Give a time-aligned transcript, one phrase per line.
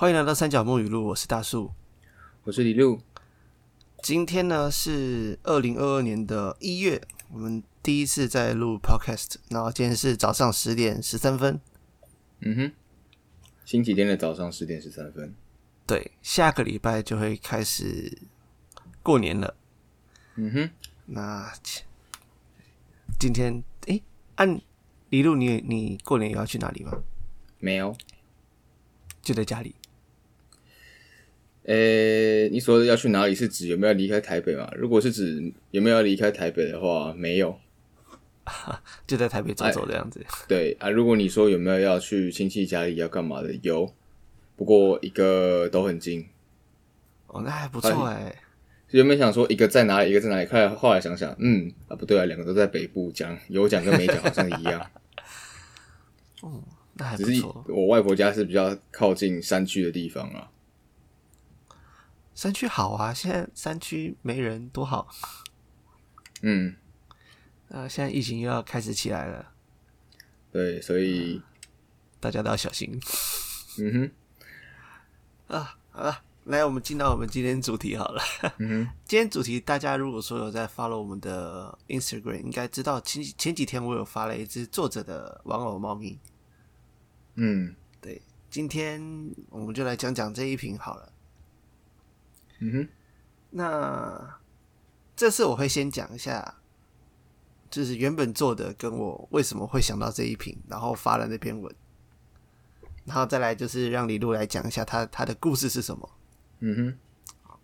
[0.00, 1.72] 欢迎来到三角木语录，我是大树。
[2.44, 3.00] 我是李路，
[4.00, 11.60] 今天呢是二零二二年的一月，我们第一次在录 podcast，然后今天是早上十点十三分。
[12.42, 12.72] 嗯哼，
[13.64, 15.34] 星期天的早上十点十三分。
[15.84, 18.22] 对，下个礼拜就会开始
[19.02, 19.56] 过年了。
[20.36, 20.70] 嗯哼，
[21.06, 21.82] 那今
[23.18, 24.00] 今天诶，
[24.36, 24.60] 按
[25.08, 27.02] 李路，你你过年也要去哪里吗？
[27.58, 27.96] 没有。
[29.20, 29.74] 就在家里。
[31.70, 34.66] 呃、你说的要去哪里是指有没有离开台北吗？
[34.74, 37.54] 如果是指有没有要离开台北的话，没有。
[39.06, 40.24] 就在台北走走这样子。
[40.48, 43.92] 对啊，如果你说有没有要去亲戚家里要干嘛的，有。
[44.56, 46.26] 不过一个都很近。
[47.26, 48.34] 哦，那还不错哎。
[48.88, 54.80] 原本想说一个在哪里，一个在哪里，后来后来想想，嗯啊不对啊，两个都在北部，讲有讲跟没讲好像一样。
[56.40, 56.62] 哦，
[56.94, 57.62] 那还不只是错。
[57.68, 60.48] 我外婆家是比较靠近山区的地方啊。
[62.38, 65.08] 山区好啊，现在山区没人多好。
[66.42, 66.76] 嗯，
[67.68, 69.52] 啊，现在疫情又要开始起来了，
[70.52, 71.42] 对，所以
[72.20, 72.96] 大家都要小心
[73.80, 73.92] 嗯
[75.48, 75.76] 哼， 啊！
[75.90, 78.22] 好了，来，我们进到我们今天主题好了。
[78.58, 86.16] 嗯哼，今天主题，大家如果说有在 follow 我们的 Instagram，应该知道前前几天我有发了一只作者的玩偶猫咪。
[87.34, 89.02] 嗯对，今天
[89.50, 91.12] 我们就来讲讲这一瓶好了。
[92.58, 92.88] 嗯哼，
[93.50, 94.40] 那
[95.16, 96.56] 这次我会先讲一下，
[97.70, 101.74] 就是原本做的跟我为什么会想到这一瓶，然后发了那篇文，
[103.04, 106.10] 然后再来就是让李璐来讲一下他他的故事是什么。
[106.60, 107.58] 嗯哼，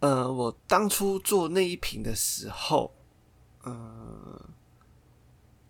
[0.00, 2.94] 呃，我当初做那一瓶的时候，
[3.62, 4.48] 呃，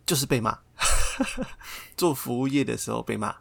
[0.05, 0.59] 就是被骂，
[1.97, 3.35] 做服务业的时候被骂。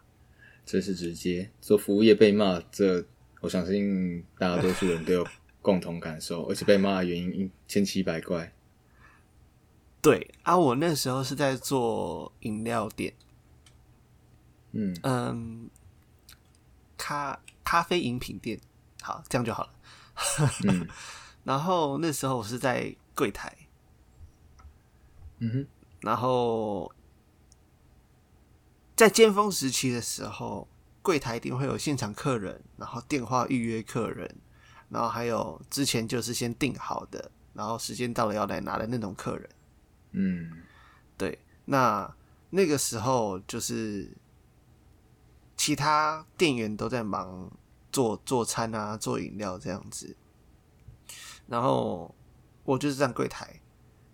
[0.64, 3.04] 这是直接做服务业被骂，这
[3.40, 5.26] 我相信大多数人都有
[5.62, 8.52] 共同感受，而且被骂的原因千奇百怪。
[10.02, 13.14] 对啊，我那时候是在做饮料店，
[14.72, 15.68] 嗯嗯，
[16.96, 18.58] 咖咖啡饮品店，
[19.02, 19.70] 好，这样就好了。
[20.64, 20.88] 嗯
[21.44, 23.56] 然后那时候我是在柜台，
[25.38, 25.66] 嗯哼，
[26.00, 26.94] 然后
[28.96, 30.68] 在尖峰时期的时候，
[31.02, 34.36] 柜台一定会有现场客人，然后电话预约客人，
[34.88, 39.50] 然后还有之前就是先订好的，然后时间到了要来拿的那种客人。
[40.12, 40.50] 嗯
[41.16, 42.14] 对，那
[42.50, 44.16] 那个时候就是
[45.56, 47.50] 其他店员都在忙
[47.92, 50.16] 做做餐啊、做饮料这样子，
[51.46, 52.14] 然后
[52.64, 53.60] 我就是站柜台。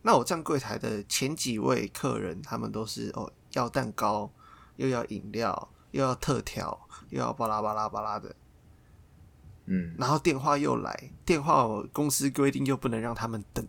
[0.02, 4.30] 那我站柜台的前几位客人，他们都是哦要蛋糕，
[4.76, 8.36] 又要饮料，又要特调，又要巴拉巴拉巴拉的，
[9.64, 9.94] 嗯。
[9.98, 13.66] 然后电话又来，电话我公司规定又不能让他们等。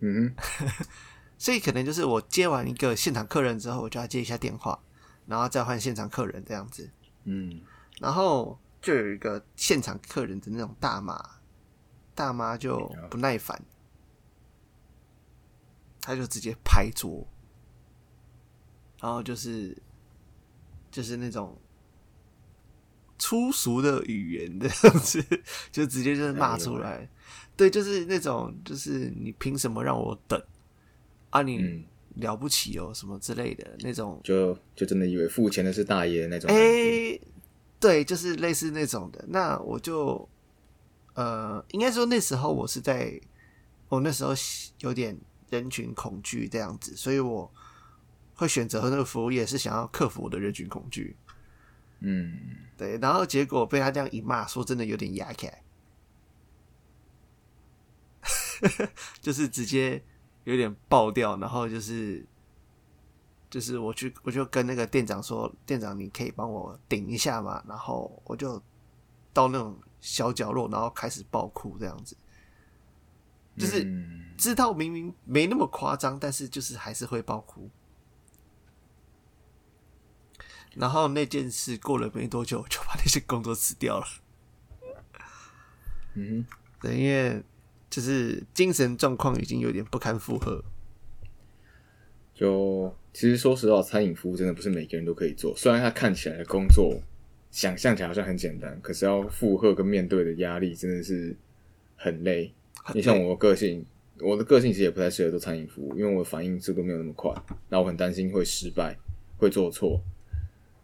[0.00, 0.34] 嗯，
[1.38, 4.76] 所以可能就是我接完一个现场客人之后，我就要接一下电话，
[5.26, 6.90] 然后再换现场客人这样子。
[7.22, 7.62] 嗯。
[8.00, 11.16] 然后就有一个现场客人的那种大妈，
[12.16, 13.62] 大妈就不耐烦，
[16.00, 17.24] 她就直接拍桌，
[19.00, 19.80] 然后就是
[20.92, 21.58] 就是那种
[23.18, 25.20] 粗俗的语言的样子，
[25.72, 27.08] 就直接就是骂出来。
[27.56, 30.40] 对，就是那种就是你凭什么让我等
[31.30, 31.42] 啊？
[31.42, 31.84] 你嗯，
[32.16, 37.18] 了不起哦，什么之类的那种就就真的以为付钱的是大爷那种哎。
[37.80, 39.24] 对，就是类似那种的。
[39.26, 40.28] 那我就
[41.14, 43.20] 呃，应该说那时候我是在，
[43.88, 44.32] 我那时候
[44.78, 45.18] 有点
[45.50, 47.52] 人群恐惧这样子，所以我
[48.42, 51.16] 会选择那个服务业，是想要克服我的人群恐惧。
[52.00, 52.36] 嗯
[52.76, 55.62] 对，然后结果被他这样一骂，说真的有点压起来，
[59.22, 60.02] 就是直接
[60.42, 62.26] 有点爆掉，然后就是
[63.48, 68.60] 就是我去我就跟那个店长说，店长你可以帮我顶一下嘛，然后我就
[69.32, 72.16] 到那种小角落，然后开始爆哭这样子，
[73.56, 77.70] 就是嗯知道明明没那么夸张，但是就是还是会爆哭。
[80.76, 84.06] 然后那件事过了没多久，我就把那些工作辞掉了。
[86.14, 86.44] 嗯
[86.84, 87.42] 因为
[87.88, 90.62] 就是精神状况已经有点不堪负荷。
[92.34, 95.54] 就其实说实话，餐饮服务真的不是每个人都可以做。
[95.56, 97.00] 虽然它看起来的工作
[97.50, 101.36] 想象起来好像很简单，可是要负荷跟面对的压力真的是
[101.94, 102.52] 很累。
[102.72, 103.84] 很你像我的个性，
[104.18, 107.32] 我的个性其实也不太适合做餐饮服务，因为我的反应速度没有那么快，
[107.68, 108.98] 那我很担心会失败，
[109.36, 110.02] 会做错。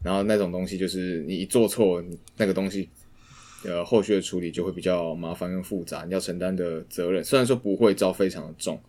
[0.02, 2.02] 然后那种东西就是你一做错，
[2.36, 2.88] 那个东西
[3.64, 8.80] 呃后续的处理就会比较麻烦跟复杂，你要承担的责任虽然说不会招非常的重，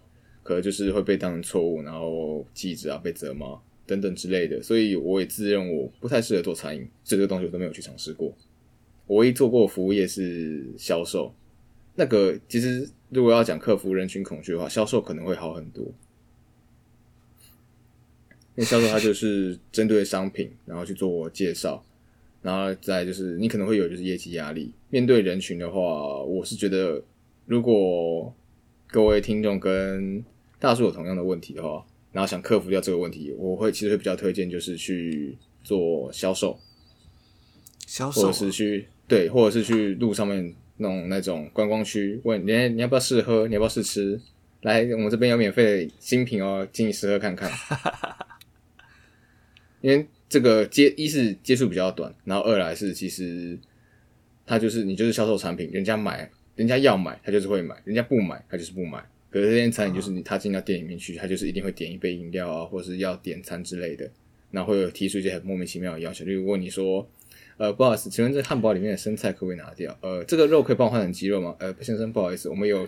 [0.44, 8.32] 可能就是会被当成错误，然后记者啊被责骂等等之类的，所以我也自认我不太适合做餐饮，这个东西我都没有去尝试过。
[9.08, 11.34] 我唯一做过服务业是销售，
[11.96, 15.84] 那个其实如果要讲克服人群恐惧的话，销售可能会好很多。
[18.60, 21.82] 因为销售它就是针对商品，然后去做介绍，
[22.42, 24.70] 然后再就是你可能会有就是业绩压力。
[24.90, 27.02] 面对人群的话，我是觉得
[27.46, 28.36] 如果
[28.88, 30.22] 各位听众跟
[30.60, 36.60] 大叔有同样的问题的话，然后想克服掉这个问题，我会其实会比较推荐就是去做销售，
[37.88, 44.20] 销售或者是去对，或者是去路上面弄那种观光区，问你你要不要试喝，你要不要试吃？
[44.64, 47.50] 来，我们这边有免费的新品哦，请你试喝看看。
[49.82, 53.58] 因为这个接一是接触比较短，然后二来是其实
[54.46, 59.04] 他就是你就是销售产品，人家买，人家要买，他就是会买；人家不买，他就是不买。
[59.32, 64.10] 可是这间餐饮就是你他进到店里面去，他就是一定会点一杯饮料啊，或者是要点餐之类的，
[64.52, 67.08] 然后会有提出一些很莫名其妙的要求，例如问你说，
[67.58, 69.96] 呃，不好意思，请问这汉堡里面的生菜可不可以拿掉？
[70.02, 71.56] 呃，这个肉可以帮我换成鸡肉吗？
[71.60, 72.88] 呃，先生，不好意思，我们有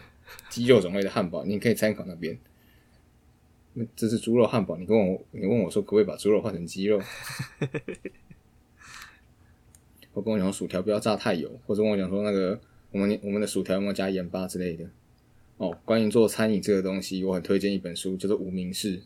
[0.49, 2.37] 鸡肉种类的汉堡，你可以参考那边。
[3.73, 7.01] 那这是猪肉汉堡，你跟我你问我说可不可以把猪肉换成鸡肉？
[10.13, 12.59] 我跟我讲薯条不要炸太油，或者跟我讲说那个
[12.91, 14.85] 我们我们的薯条有没有加盐巴之类的。
[15.57, 18.99] 哦，关于做餐饮这个东西，我很推荐一本书，叫做《无名氏》。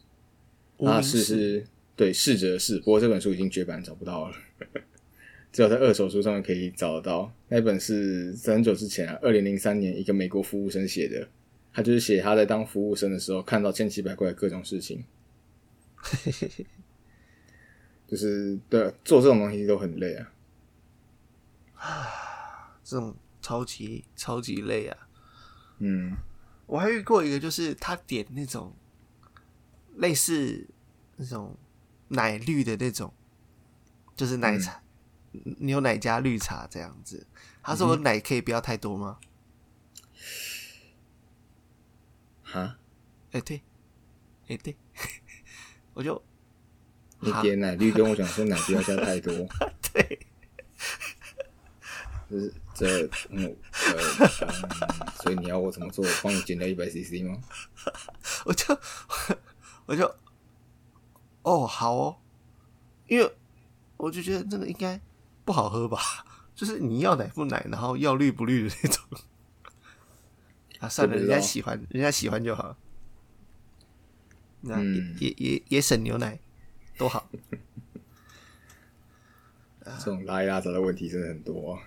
[0.87, 1.65] 啊，是是，
[1.95, 2.79] 对，逝者的逝。
[2.79, 4.35] 不过这本书已经绝版，找不到了，
[5.51, 7.31] 只有在二手书上面可以找得到。
[7.49, 11.27] 那本是很久之前啊，二零零三年一个美国服务生写的，
[11.75, 15.03] 他就是写他在当服务生的时候看到千奇百怪的各种事情，
[18.07, 20.31] 就是对做这种东西都很累啊。
[22.81, 24.97] 这种超级超级累啊！
[25.79, 26.15] 嗯，
[26.65, 28.73] 我还遇过一个，就是他点那种
[29.97, 30.65] 类似
[31.17, 31.57] 那种
[32.07, 33.13] 奶绿的那种，
[34.15, 34.81] 就是奶茶、
[35.59, 37.27] 牛奶加绿茶这样子。
[37.61, 39.19] 他说我奶可以不要太多吗？
[42.55, 42.77] 哈，
[43.33, 43.61] 哎、对，
[44.47, 44.73] 哎、对，
[45.93, 46.23] 我就
[47.19, 49.33] 你点奶绿跟我讲说奶不要加太多，
[49.91, 50.19] 对，
[52.31, 53.57] 就是这嗯呃、
[54.21, 56.05] 嗯，所以你要我怎么做？
[56.05, 57.37] 我帮你减掉一百 CC 吗？
[58.45, 58.79] 我就
[59.85, 60.15] 我就
[61.41, 62.17] 哦好哦，
[63.07, 63.35] 因为
[63.97, 65.01] 我就觉得这个应该
[65.43, 65.99] 不好喝吧，
[66.55, 69.03] 就是你要奶不奶，然后要绿不绿的那种。
[70.79, 72.77] 啊，算了，人家喜欢，人家喜欢就好。
[74.61, 76.39] 那也、嗯也也也省牛奶，
[76.97, 77.29] 多好。
[79.99, 81.81] 这种拉一拉杂的问题真的很多、啊，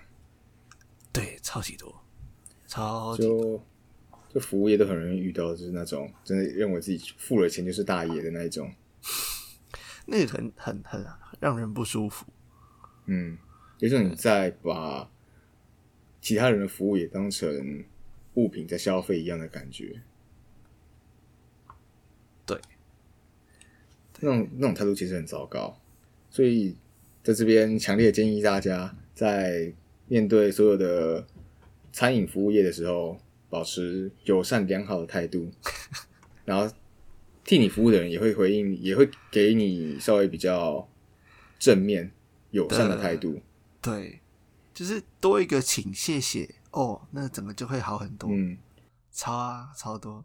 [1.11, 2.01] 对，超级多，
[2.65, 3.61] 超级就
[4.33, 8.73] 就服务业都很容易遇到，就是那种真的认为自己付了钱就是大爷的那一种。
[10.05, 11.05] 那个很很很
[11.41, 12.25] 让人不舒服。
[13.05, 13.37] 嗯，
[13.79, 15.11] 有时候你在把
[16.21, 17.83] 其他人的服务也当成
[18.35, 20.01] 物品在消费一样的感觉。
[22.45, 22.59] 对，
[24.19, 25.79] 那种那种态度其实很糟糕，
[26.29, 26.75] 所以
[27.23, 29.73] 在这边强烈建议大家在
[30.07, 31.27] 面对所有的
[31.91, 33.19] 餐饮服务业的时候，
[33.49, 35.51] 保持友善良好的态度，
[36.45, 36.73] 然后
[37.43, 40.87] 替你服务的人也会回应，也会给你稍微比较
[41.59, 42.11] 正面
[42.51, 43.41] 友善的态度。
[43.81, 44.19] 对，
[44.73, 48.29] 就是多一个请谢谢哦，那整个就会好很多。
[48.31, 48.57] 嗯
[49.11, 50.23] 超啊，超多。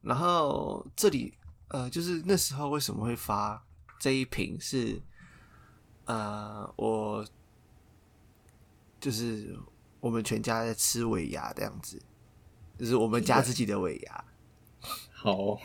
[0.00, 1.34] 然后这里
[1.68, 3.62] 呃，就是那时候为什么会发
[3.98, 5.00] 这一瓶是
[6.06, 7.24] 呃，我
[8.98, 9.54] 就是
[10.00, 12.00] 我们全家在吃尾牙这样子，
[12.78, 14.24] 就是我们家自己的尾牙。
[15.12, 15.60] 好哦，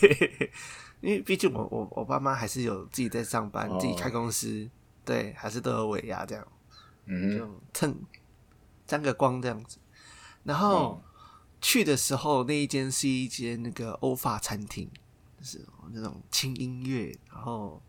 [1.00, 4.70] 因为毕竟我我我爸妈还是有自己在上班，哦自己开公司，
[5.02, 6.46] 对，还是都有尾牙这样。
[7.06, 7.96] 嗯，就蹭
[8.86, 9.78] 沾个光这样子。
[10.44, 11.02] 然后、哦
[11.62, 14.88] 去的时候，那一间是一间那个欧法餐厅，
[15.38, 17.82] 就是那种轻音乐，然后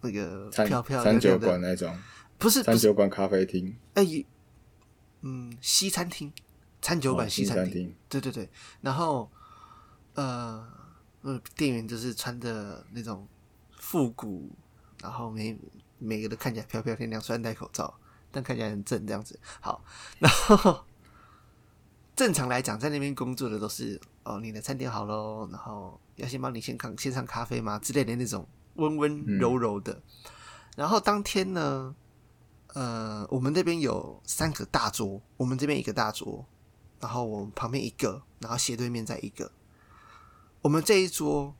[0.00, 1.96] 那个餐漂漂餐酒馆那种，
[2.36, 4.26] 不是餐酒馆咖啡厅，哎、也
[5.20, 6.32] 嗯，西餐厅，
[6.82, 8.50] 餐酒馆哦西餐厅，对对对。
[8.80, 9.30] 然后
[10.14, 10.68] 呃，
[11.20, 13.28] 呃，店员就是穿着那种
[13.78, 14.50] 复古，
[15.00, 15.56] 然后每
[15.98, 17.94] 每个都看起来漂漂亮亮，虽然戴口罩，
[18.30, 19.38] 但看起来很正这样子。
[19.60, 19.84] 好，
[20.18, 20.84] 然后
[22.14, 30.02] 正常来讲，在那边工作的都是哦，你的餐点好喽，然后要先帮你先上先上咖啡吗之类的那种温温柔柔的。
[30.76, 31.94] 然后当天呢，
[32.74, 36.46] 呃，我们那边有三个大桌，我们这边一个大桌，
[37.00, 39.52] 然后我们旁边一个，然后斜对面再一个。
[40.62, 41.54] 我们这一桌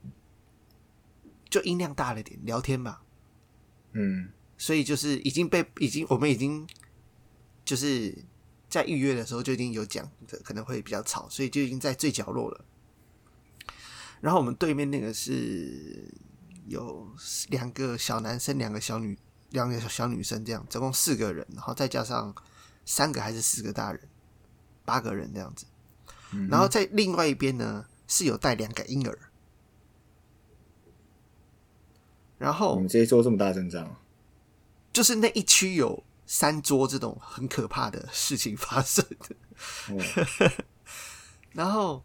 [1.49, 2.99] 就音量大了点，聊天嘛，
[3.97, 6.67] 嗯，所以就是已经被已经我们已经
[7.65, 8.15] 就是
[8.69, 12.63] 在预约的时候就已经有讲的可能会比较吵，所以就已经在最角落了。
[14.21, 16.11] 然后我们对面那个是
[16.67, 17.07] 有
[17.49, 19.17] 两个小男生，两个小女，
[19.49, 22.35] 两个小小女生，这样总共四个人，然后再加上
[22.85, 24.01] 三个还是四个大人，
[24.85, 25.65] 八个人这样子。
[26.49, 29.17] 然后在另外一边呢是有带两个婴儿，
[32.37, 33.95] 然后我们这一桌这么大阵仗，
[34.93, 39.35] 就是那一区有三桌这种很可怕的事情发生的。
[39.89, 40.51] 哦，
[41.53, 42.03] 然后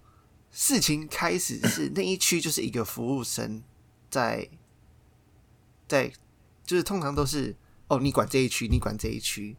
[0.51, 3.63] 事情开始是那一区就是一个服务生
[4.11, 4.49] 在
[5.87, 6.13] 在，
[6.65, 7.55] 就是通常都是
[7.89, 9.57] 哦，你管这一区，你管这一区。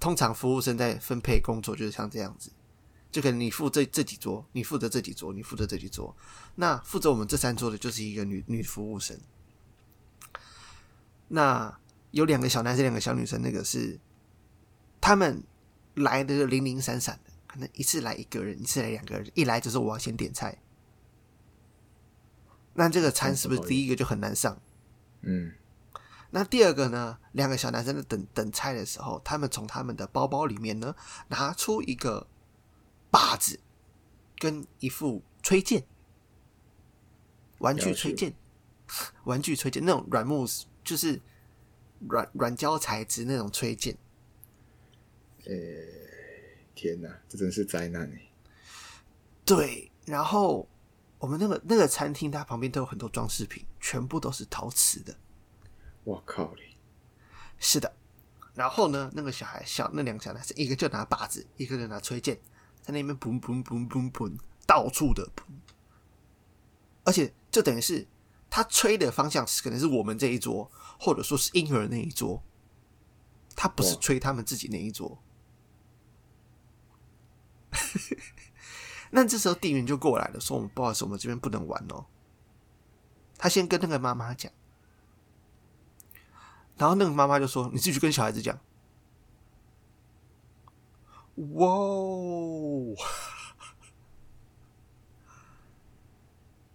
[0.00, 2.50] 通常服务生在分配工作就是像这样子，
[3.12, 6.16] 就可能你负这这几桌，你负责这几桌，你负责这几桌。
[6.54, 9.20] 那负责我们这三桌的就是一个女女服务生。
[11.32, 11.78] 那
[12.10, 13.98] 有两个小男生，两个小女生，那个是
[15.00, 15.42] 他们
[15.94, 20.58] 来的零零散散的，可能一次来一个人，一次来两个人，一来就是我要先点菜。
[22.74, 24.60] 那这个餐是不是第一个就很难上？
[25.22, 25.52] 嗯，
[26.30, 27.18] 那第二个呢？
[27.32, 30.96] 两个小男生在等等菜的时候，他们从他们的包包里面呢
[31.28, 32.26] 拿出一个
[33.10, 33.60] 把子
[34.38, 35.84] 跟一副吹剑，
[37.58, 38.34] 玩具吹剑，
[39.24, 40.44] 玩具吹剑那种软木，
[40.90, 41.20] 就是
[42.08, 43.96] 软软胶材质那种吹剑。
[46.74, 48.32] 天哪，这真是灾难哎！
[49.44, 50.68] 对，然后
[51.18, 55.16] 我们那个那个餐厅，它旁边都有很多装饰品，全部都是陶瓷的。
[56.02, 56.76] 我靠嘞！
[57.60, 57.94] 是的，
[58.52, 62.36] 然后呢，那个小孩小那两个小男生，一个就拿把子，一个就拿吹剑，
[62.82, 64.32] 在那边砰砰砰砰砰，
[64.66, 65.44] 到处的砰，
[67.04, 68.08] 而且就等于是
[68.50, 72.42] 他吹的方向是可能是我们这一桌，或者说是婴儿那一桌，
[73.54, 75.22] 他不是吹他们自己那一桌。
[79.12, 82.06] 那这时候店员就过来了，说：“我们不好意思，我们这边不能玩哦。”
[83.38, 84.52] 他先跟那个妈妈讲。
[86.76, 88.58] 然后那个妈妈就说：“你自己去跟小孩子讲。”
[91.54, 92.94] 哇哦！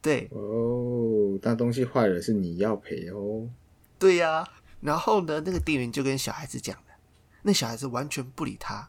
[0.05, 3.49] 对哦，那东西坏了是你要赔哦。
[3.97, 4.47] 对呀、
[4.79, 6.93] 然后呢，那个店员就跟小孩子讲了，
[7.41, 8.87] 那小孩子完全不理他，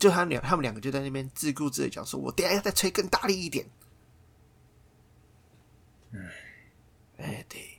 [0.00, 3.64] 就他两他们两个就在那边自顾自的讲说：“我等下要再吹更大力一点。”
[7.18, 7.78] 哎，对，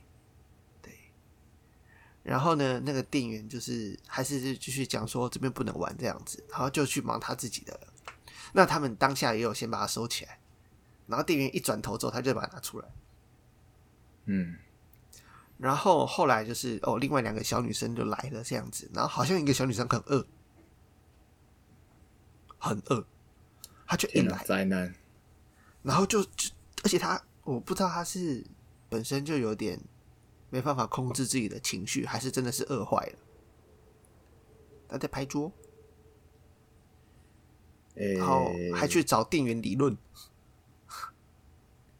[0.80, 0.94] 对。
[2.22, 7.80] 然后呢，那个店员就是还是继续讲说这边不能玩这样子，然后就去忙他自己的了。
[8.54, 10.38] 那他们当下也有先把它收起来，
[11.06, 12.88] 然后店员一转头之后，他就把它拿出来。
[14.26, 14.56] 嗯，
[15.58, 20.26] 然后后来就是哦，另外两个小女生就来了这样子，然后好像一个小女生很饿，
[22.58, 23.06] 很饿，
[23.86, 24.94] 她就一天哪，来，灾难！
[25.82, 26.50] 然后就就，
[26.82, 28.42] 而且她我不知道她是
[28.88, 29.78] 本身就有点
[30.48, 33.18] 没办法控制自己的情绪，还是真的是饿坏了。
[34.88, 35.52] 她在拍桌，
[37.94, 39.96] 然后还去找店员理论，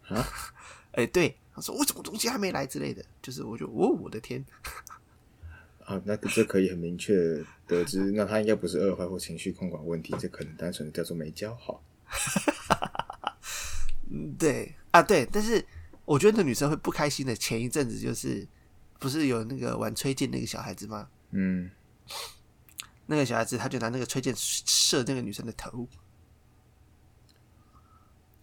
[0.08, 0.26] 啊？
[0.92, 4.44] 哎，对，他说为什么东西还没来之类的，就是我就哦，我的天，
[5.84, 7.14] 啊，那这可以很明确
[7.66, 11.82] 得知，那他应该不是饿坏或情绪控管问题，这可能单纯的叫做没教好。
[14.10, 15.64] 嗯，对啊，对，但是
[16.04, 17.34] 我觉得那女生会不开心的。
[17.34, 18.46] 前一阵子就是
[19.00, 21.08] 不是有那个玩吹剑那个小孩子吗？
[21.32, 21.70] 嗯，
[23.06, 25.88] 那个小孩子他就拿那个吹剑射那个女生的头，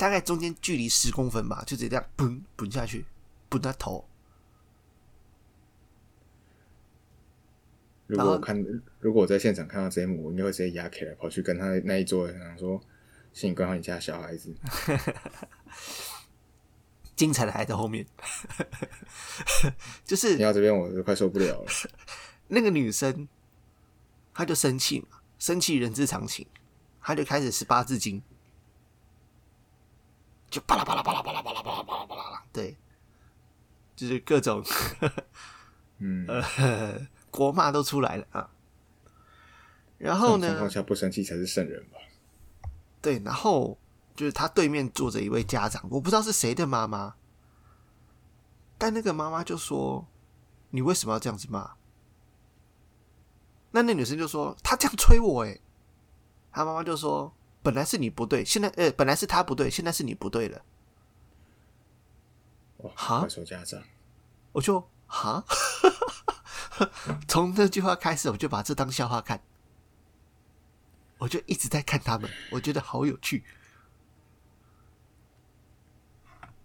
[0.02, 3.06] 大概中间距离十公分吧，就直接这样嘣嘣下去，
[3.52, 4.04] 嘣他头。
[8.08, 8.60] 如果我看，
[9.00, 12.82] 如果我在现场看到这一幕，我应该会直接压起来，跑去跟他那一桌的人讲说
[13.32, 14.52] ：“请你管好你家小孩子。
[17.16, 18.04] 精彩的还在后面，
[20.04, 21.66] 就是你到这边我就快受不了了。
[22.50, 23.28] 那个女生，
[24.34, 26.48] 她就生气嘛，生气人之常情，
[27.00, 28.24] 她就开始十八字经，
[30.52, 32.78] 就巴拉巴拉巴拉巴拉巴拉巴拉巴拉巴拉，对，
[33.96, 34.64] 就是各种
[35.98, 38.52] 嗯， 呃国骂都出来了啊。
[39.98, 41.98] 然后呢情况，下不生气才是圣人吧？
[43.02, 43.78] 对，然后
[44.16, 47.16] 就是他对面坐着一位家长，我不知道是谁的妈妈，
[48.78, 50.06] 但那个妈妈就说
[50.72, 51.76] ：“你为什么要这样子骂？”
[53.72, 55.62] 那那女生就说：“他这样催我，诶。
[56.52, 60.62] 他妈妈就说：“本来是你不对，现在呃，本来是他不对，现在是你不对了。”
[62.78, 63.82] 哇，哈快手家长，
[64.54, 65.44] 我就哈，
[67.28, 69.44] 从这句话开始，我就把这当笑话看，
[71.20, 73.44] 我就一直在看他们，我觉得好有趣。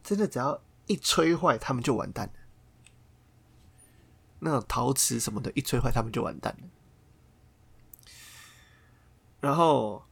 [0.02, 2.32] 真的，只要一吹坏，他们就完蛋了。
[4.38, 6.68] 那种陶瓷什么的，一吹坏，他们就完蛋了。
[9.40, 10.06] 然后，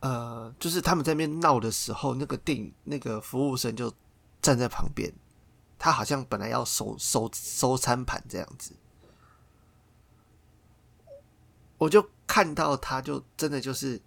[0.00, 3.92] 呃，就是他们在那边闹的时候，那个电影那个服务生就
[4.40, 5.12] 站在旁边，
[5.78, 8.74] 他好像本来要收收收餐盘这样子，
[11.78, 14.00] 我就看到他就真的就是，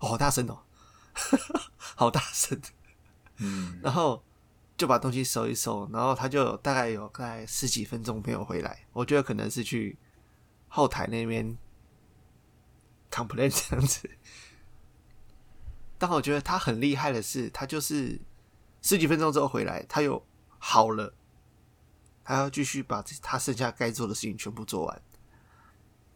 [0.00, 0.58] 哦，好大声哦，
[1.78, 2.60] 好大声，
[3.36, 4.22] 嗯， 然后
[4.76, 9.96] 就把东西收一收，然后他就大概有大概十几分钟没有回来，我觉得可能是去
[10.68, 11.56] 后台那边
[13.10, 14.08] complain 这样子。
[15.98, 18.20] 但我觉得他很厉害的是，他就是
[18.82, 20.24] 十几分钟之后回来，他又
[20.58, 21.12] 好了，
[22.22, 25.02] 他要继续把他剩下该做的事情全部做完。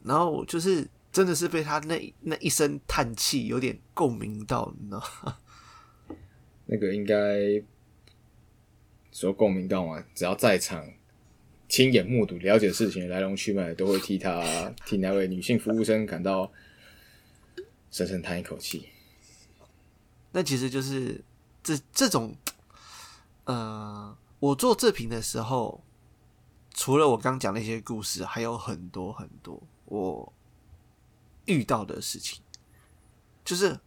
[0.03, 5.37] 然后就是真的是被他那那一声叹气有点共鸣到，你知道吗？
[6.65, 7.61] 那个应该
[9.11, 10.85] 说共鸣到嘛，只要在场
[11.73, 16.51] 亲眼目睹、了解事情的来龙去脉，都会替他 替那位女性服务生感到
[17.89, 18.89] 深深叹一口气。
[20.31, 21.19] 那其实就是
[21.63, 22.35] 这这种，
[23.45, 25.83] 呃，我做这瓶的时候，
[26.75, 30.31] 除了我刚讲那些故事，还有很多很多我
[31.45, 32.43] 遇到的事情，
[33.43, 33.79] 就是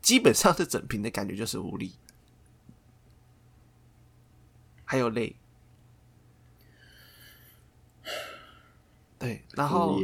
[0.00, 1.96] 基本上这整瓶的感觉就是无力，
[4.84, 5.34] 还有累，
[9.18, 10.02] 对，然服后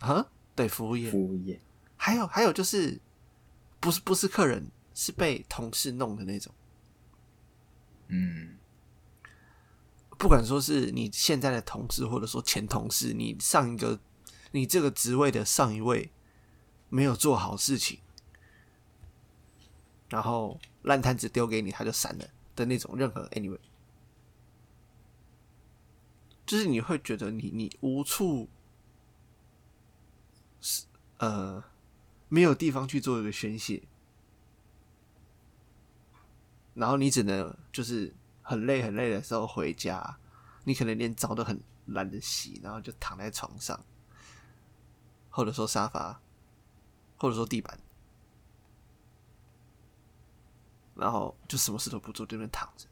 [0.00, 1.60] 啊，对，服务业，服务业，
[1.96, 3.00] 还有还有就是，
[3.78, 6.52] 不是不是客人，是被同事弄的那种。
[8.08, 8.56] 嗯，
[10.18, 14.00] 不管说是你现在的同事，或者说前同事，你上一个
[14.50, 16.10] 你这个职位的上一位
[16.88, 18.00] 没有做好事情，
[20.08, 22.24] 然后烂摊子丢给你，他就散了
[22.56, 23.60] 的那种，任何 anyway，
[26.50, 28.48] 就是你会觉得你你无处
[30.60, 30.84] 是
[31.18, 31.62] 呃
[32.28, 33.80] 没有地方去做一个宣泄，
[36.74, 40.18] 然后你只能就是很累很累的时候回家，
[40.64, 43.80] 你可能连澡都很懒得洗，然后就躺在床上，
[45.28, 46.20] 或者说沙发，
[47.16, 47.78] 或者说地板，
[50.96, 52.88] 然后就什么事都不做，对面躺着。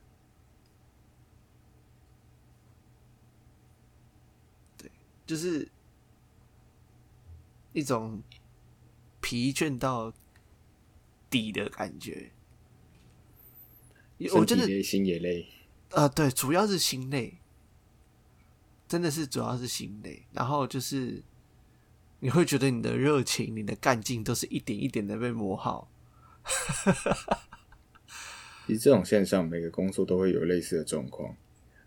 [5.29, 5.69] 就是
[7.75, 8.23] 一种
[9.21, 10.11] 疲倦到
[11.29, 12.31] 底的感觉。
[14.33, 15.47] 我真的身体累，心也累。
[15.91, 17.37] 啊、对，主要是心累，
[18.89, 20.25] 真的是主要是心累。
[20.33, 21.23] 然后就是
[22.21, 25.91] 你会觉得你的热情、你的干劲都是一点一点的被磨耗。
[28.67, 31.37] 其实这种现象，每个工作都会有类似的状况，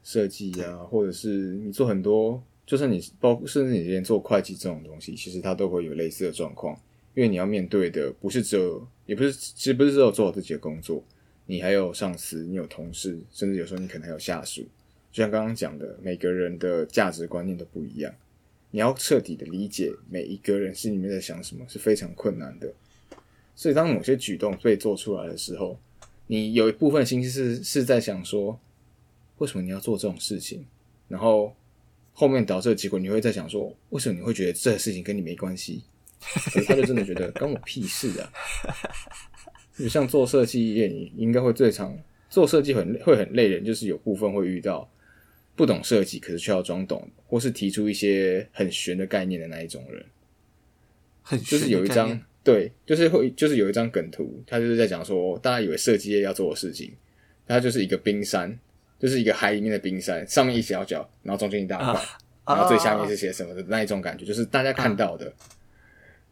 [0.03, 6.73] 设计啊，或者是你做很多，就算你包，甚至你连做会计这种东西，其实它都会有类似的状况，
[7.13, 11.03] 因为你要面对的不是只有，也不是，其实不是只有做好自己的工作，
[11.47, 14.61] 你还有上司，你有同事，甚至有时候你可能还有下属。
[15.11, 18.13] 就像刚刚讲的，每个人的价值观念都不一样，
[18.69, 22.73] 你要彻底的理解每一个人心里面在想什么，是非常困难的。
[23.53, 25.77] 所以，当某些举动被做出来的时候，
[26.27, 28.57] 你有一部分心思是是在想说，
[29.39, 30.65] 为什么你要做这种事情？
[31.09, 31.53] 然后
[32.13, 35.83] 后面导致的结果，你会在想说，为什么你会觉得这个事情跟你没关系？
[36.19, 38.31] 可是他就真的觉得关我屁事啊！
[39.75, 41.97] 就像做设计业，你应该会最常
[42.29, 44.87] 做设计很会很累人，就是有部分会遇到
[45.55, 50.05] 不懂设计，可是却要装懂，或是提出一些很玄的概念的那一种人。
[51.23, 56.93] 很就是有一张对，就是会就是有一张梗图，他就是在讲说，大家以为设计业要做的事情，
[57.47, 58.59] 它就是一个冰山，
[59.01, 61.99] 就是一个海里面的冰山，上面一小角，然后中间一大块，
[62.45, 65.33] 然后最下面是些什么的那一种感觉，就是大家看到的，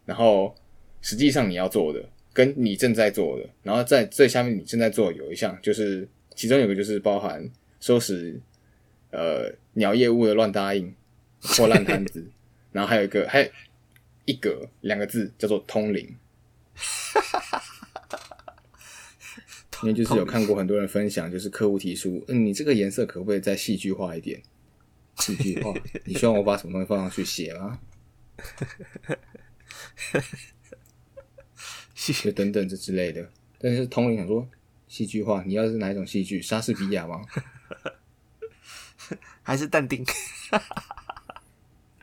[0.06, 0.54] 然后
[1.00, 2.00] 实际上你要做的
[2.32, 6.06] 跟你正在做的，然后在最下面你正在做有一项，就是
[6.36, 7.44] 其中有个就是包含
[7.80, 8.38] 收拾
[9.10, 10.94] 呃鸟业务的乱答应
[11.42, 12.24] 或烂摊子，
[12.70, 13.50] 然后还有一个还有
[14.26, 16.14] 一格两个字叫做通灵，
[19.82, 24.42] 因为就是有看过很多人分享，就是客户提出，嗯，你这个颜色可不可以再戏剧化一点？
[25.16, 27.78] 戏剧化，你希望我把什么东西放上去写吗？
[31.94, 33.30] 就等等这之类的。
[33.58, 34.48] 但是通灵想说，
[34.88, 36.40] 戏剧化，你要是哪一种戏剧？
[36.40, 37.20] 莎士比亚吗？
[39.42, 40.04] 还是淡定？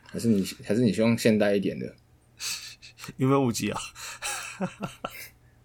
[0.06, 1.94] 还是你还是你希望现代一点的？
[3.18, 3.80] 有没有五级啊？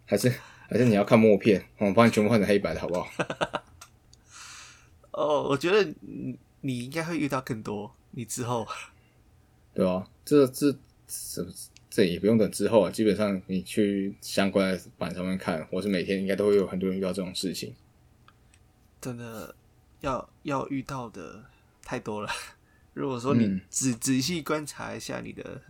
[0.05, 0.33] 还是
[0.73, 1.63] 还是你要看默片？
[1.77, 3.07] 我帮你全部换成黑白的好不好？
[5.13, 7.93] 哦，我觉得你你应该会遇到更多。
[8.09, 8.67] 你之后，
[9.75, 10.75] 对啊，这这
[11.07, 11.45] 这
[11.91, 12.89] 这也不用等之后啊。
[12.89, 17.75] 基本上你去相关的版上面看，我是每天应该都会有很多人遇到这种事情。
[18.99, 19.53] 真的
[20.01, 21.43] 要要遇到的
[21.83, 22.31] 太多了。
[22.95, 25.61] 如果说你仔仔细观察一下你的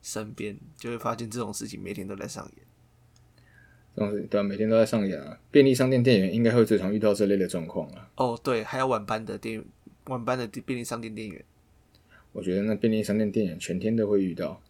[0.00, 2.65] 身边，就会发现这种事情每天都在上演。
[3.96, 5.40] 对啊，每天都在上演啊。
[5.50, 8.10] 便利商店店员应该会最常遇到这类的状况啊。
[8.16, 9.64] 哦，对，还有晚班的店
[10.04, 11.42] 晚班的便利商店店员。
[12.32, 14.60] 我觉得那便利商店店员全天都会遇到。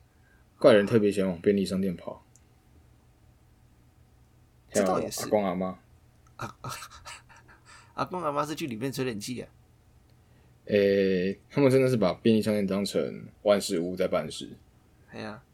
[0.58, 2.24] 怪人特别喜欢往便利商店跑。
[4.70, 5.22] 这倒也是。
[5.22, 5.78] 阿公阿妈。
[6.36, 6.54] 阿
[7.94, 9.48] 阿公阿妈是去里面吹冷气啊。
[10.66, 14.48] 诶，他们真的是把便利商店当成万事屋在办事。
[15.10, 15.45] 哎呀，对，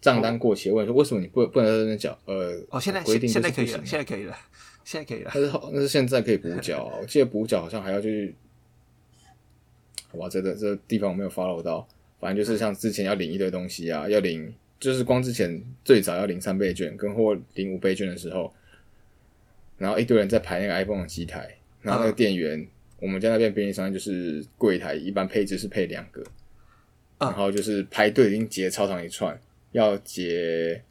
[0.00, 2.18] 账单过期，问说为什么你不不能在那边缴？
[2.24, 4.36] 呃，哦，现在规定现在可以了，现在可以了，
[4.84, 5.30] 现在可以了。
[5.34, 8.34] 但是那是现在可以补缴，我记得补缴好像还要去，
[10.10, 11.86] 好吧，这个这个地方我没有 follow 到，
[12.18, 18.52] 反正就是像之前要领一堆东西啊，要领，就是光之前最早要领三倍券跟或领五倍券的时候，
[19.78, 22.66] 然后一堆人在排那个 iPhone 的机台，然后那个店员。
[23.02, 26.22] 我们家那边便利商店就是柜台，一般配置是配两个，
[27.18, 29.40] 然后就是排队已经结超长一串，
[29.72, 30.82] 要结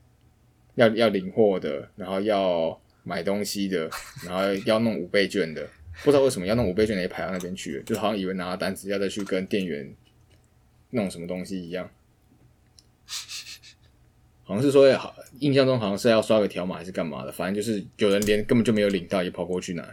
[0.76, 3.89] 要要领货的，然后要买东西的，
[4.26, 5.68] 然后要弄五倍券的，
[6.04, 9.94] 不知道为什么要弄五倍券的也排到那边去了，就好像以为拿了单子要再去跟店员
[10.92, 11.89] 弄什么东西一样，
[14.44, 19.84] 好像是说好，印象中好像是要刷个条码还是干嘛的，反正就是有人连根本就没有领到，也跑过去拿。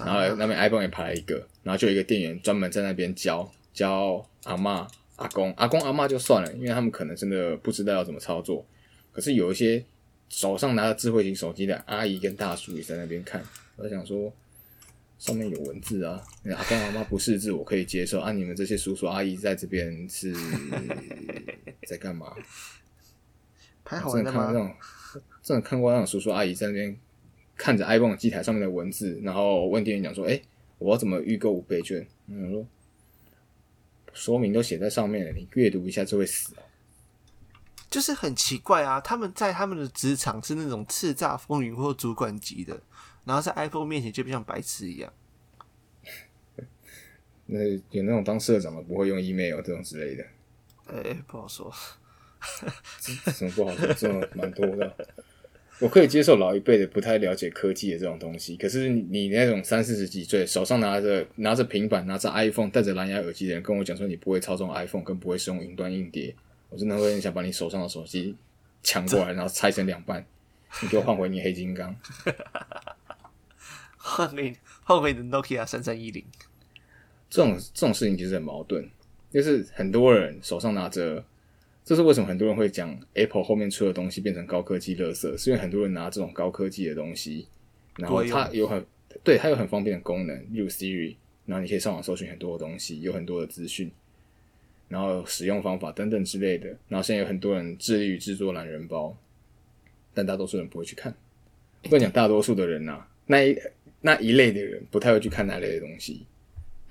[0.00, 8.64] 然后那边 iPhone 也排了一个，然后就有一个店员专门在那边教教阿妈、阿公、阿公、阿妈就算了，因为他们可能真的不知道要怎么操作。
[9.12, 9.84] 可是有一些
[10.28, 13.42] 手上拿着智慧型手机的阿姨跟大叔也在那边看，
[13.76, 14.32] 我想说
[15.18, 16.22] 上面有文字啊，
[16.54, 20.34] 阿公阿妈不识字我可以接受啊，你们这些叔叔阿姨在这边是
[21.88, 22.32] 在干嘛？
[23.84, 24.24] 排好了吗？
[24.24, 24.74] 真的看过那种，
[25.42, 26.96] 真的看过那种叔叔阿姨在那边。
[27.58, 30.38] 看着 iPhone 机台上面的文字，然后问店员讲说：“哎，
[30.76, 32.66] 我要怎么预购五倍券？”嗯，说
[34.16, 36.54] 说明都写在上面了，你阅读一下就会死
[37.88, 42.80] 就是很奇怪啊，他们在他们的职场是那种叱咤风云或主管级的，
[43.24, 45.12] 然后在 iPhone 面前就像白痴一样。
[47.46, 50.26] 那有那种当社长的不会用 email 这种之类的？
[50.88, 51.72] 哎，不好说。
[53.00, 53.86] 什么不好说？
[53.94, 55.06] 这种蛮多的。
[55.78, 66.34] 我可以接受老一辈的不太了解科技的这种东西，可是你那种三四十几岁，手上拿着拿着平板、拿着 iPhone、戴着蓝牙耳机的人，跟我讲说你不会操纵 iPhone，跟不会使用云端硬碟，
[66.70, 68.34] 我真的会很想把你手上的手机
[68.82, 70.24] 抢过来，然后拆成两半，
[70.82, 71.94] 你给我换回你黑金刚，
[73.98, 76.24] 换回换回你的 Nokia 三三一零。
[77.28, 78.88] 这种这种事情其实很矛盾，
[79.30, 81.22] 就是很多人手上拿着。
[81.86, 85.38] 这是为什么很多人会讲 Apple 后面出的东西变成高科技垃圾？
[85.38, 87.46] 是因为很多人拿这种高科技的东西，
[87.96, 88.84] 然后它有很
[89.22, 93.88] 对它有很方便的功能，例如 Siri，然后你可以上网搜寻很多的东西，有很多的资讯，
[94.88, 96.66] 然后使用方法等等之类的。
[96.88, 99.16] 然后现在有很多人致力于制作懒人包，
[100.12, 101.14] 但大多数人不会去看。
[101.84, 103.56] 不能讲大多数的人呐，那一
[104.00, 106.26] 那一类的人不太会去看那类的东西。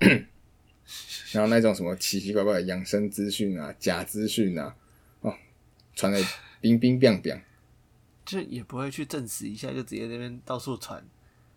[1.32, 4.74] 然后那种什么奇奇怪怪的养生资讯啊、假资讯啊。
[5.96, 6.22] 传的
[6.60, 7.40] 冰冰冰冰，
[8.24, 11.02] 就也不会去证实一下，就直接那边到处传。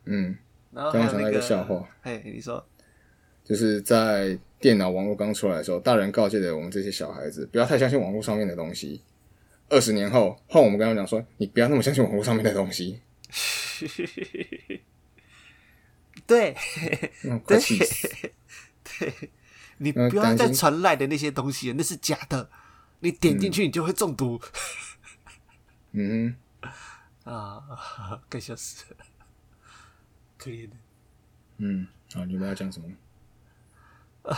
[0.06, 0.36] 嗯，
[0.72, 2.66] 然后刚想到一个笑话，嘿，你说，
[3.44, 9.02] 就是在电脑网络刚出来的时候，大人告诫的我们这些小孩子，不要太相信网络上面的东西。
[9.68, 13.02] 二十年后，换我们跟他讲说，你不要那么相信网络上面的东西。
[16.26, 16.56] 对，
[17.46, 17.60] 对，
[18.84, 19.14] 对，
[19.78, 22.50] 你不要再传来的那些东西，那是假的。
[23.00, 24.40] 你点进去，你就会中毒。
[25.92, 26.36] 嗯，
[27.24, 28.98] 啊， 该笑死了，
[30.38, 30.76] 可怜的。
[31.58, 32.88] 嗯，好，你们要讲什么？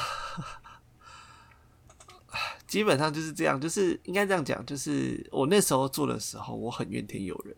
[2.65, 7.56] 基本上就是这样，就是应该这样讲，就是我那时候做的时候，我很怨天尤人。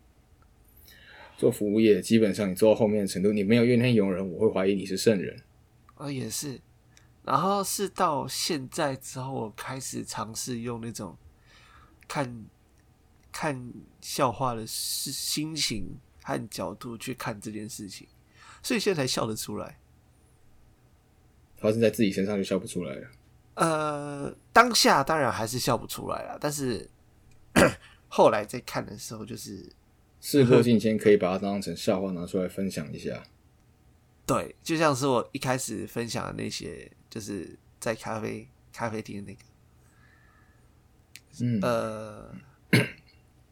[1.38, 5.40] 做服务业，基本上你做到后面的程度，你没有怨天尤人，我会怀疑你是圣人。
[5.96, 6.60] 哦，也是。
[7.24, 11.18] 然后是到现在之后，我开始尝试用那种
[12.08, 12.46] 看
[13.32, 18.08] 看笑话的心心情和角度去看这件事情，
[18.62, 19.80] 所以现在才笑得出来。
[21.58, 23.08] 发生在自己身上就笑不出来了。
[23.56, 26.90] 呃，当下当然还是笑不出来了，但是
[28.10, 29.72] 后来在看的时候，就是
[30.20, 33.24] 事过境迁，可以把它当成笑话拿出来分享一下。
[34.26, 39.40] 对，就像是我一开始分享的那些，就是在咖啡咖啡厅那个，
[41.42, 42.36] 嗯，呃，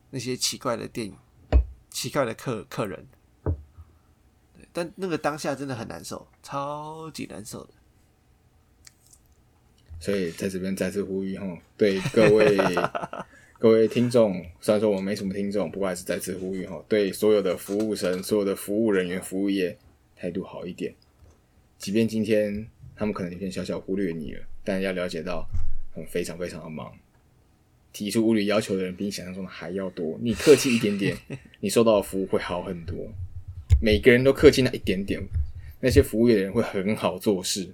[0.09, 1.15] 那些奇怪的电影、
[1.91, 3.05] 奇怪的客客人，
[3.43, 7.73] 对，但那个当下真的很难受，超级难受的。
[10.01, 11.45] 所以在这边再次呼吁哈，
[11.77, 12.57] 对各位
[13.59, 19.77] 各位听众，虽然说我没什么听众，不过还是再次呼吁哈，对所有的服务生、所有的服务人员、服务业
[20.15, 20.95] 态度好一点。
[21.77, 22.67] 即便今天
[23.01, 25.43] 他们可能有点小小忽略你了，但要了解到，
[25.97, 26.93] 嗯，非常非常的忙。
[27.91, 31.17] 提出物理要求的人比你想象中的还要多，你客气一点点，
[31.61, 32.95] 你收到的服务会好很多。
[33.81, 35.19] 每个人都客气那一点点，
[35.79, 37.73] 那些服务业的人会很好做事。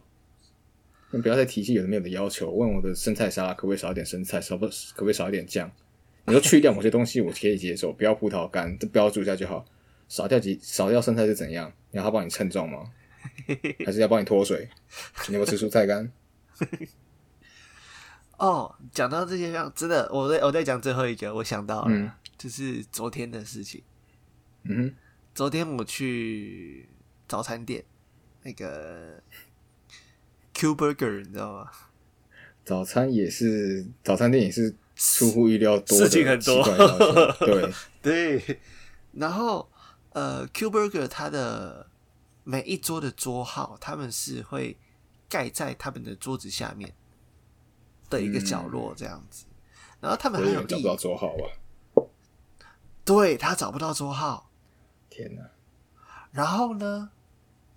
[1.12, 5.70] 你不要再提起有的没有的要求，问我的生菜沙拉可不可以少一点生菜，少不可不可以少一点酱？
[6.24, 9.66] 你说去掉某些东西我可以接受，不要葡萄干，标注一下就好。
[10.08, 11.70] 少掉几少掉生菜是怎样？
[11.92, 12.90] 然后他帮你称重吗？
[13.86, 14.70] 还是要帮你脱水？
[15.28, 16.12] 你有没有吃蔬菜干？
[18.38, 23.82] 哦，讲到这些像，真的，我在我在讲最后一个，我想到了，嗯就是昨天的事情。
[24.64, 24.94] 嗯，
[25.34, 26.88] 昨天我去
[27.28, 27.84] 早餐店，
[28.44, 29.22] 那个
[30.54, 31.72] Q Burger，你知道吗？
[32.64, 36.64] 早餐也是早餐店也是出乎意料多事情很多
[37.40, 37.72] 对，
[38.44, 38.60] 对，
[39.14, 39.68] 然后
[40.12, 41.88] 呃，Q Burger 它的
[42.50, 44.78] 每一桌的桌号，他们是会
[45.28, 46.96] 盖在他们的桌子下面
[48.10, 49.44] 的一个角落这样子，
[50.00, 51.46] 然后他们还有立有找不到桌号啊！
[53.04, 54.50] 对他找不到桌号，
[55.10, 55.44] 天哪，
[56.32, 57.12] 然后呢，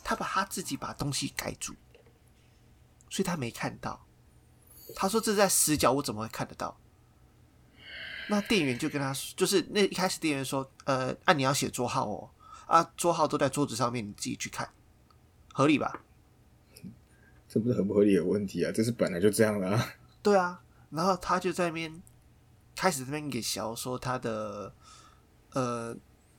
[0.04, 1.74] 他把他自己把东西盖住，
[3.08, 4.06] 所以他没看到。
[4.94, 6.78] 他说这在死角，我怎么会看得到？
[8.28, 12.30] 那店员就跟他说，就是那一开始店员说，呃，啊你要写桌号哦，
[12.70, 14.70] 啊桌号都在桌子上面，你自己去看，
[15.52, 16.02] 合理吧？
[17.48, 18.70] 这不是很不合理的问题啊！
[18.70, 19.86] 这是本来就这样的啊！
[20.22, 22.00] 对啊，然后他就在那边
[22.76, 24.72] 开始在那边给小说他的，
[25.54, 25.92] 呃，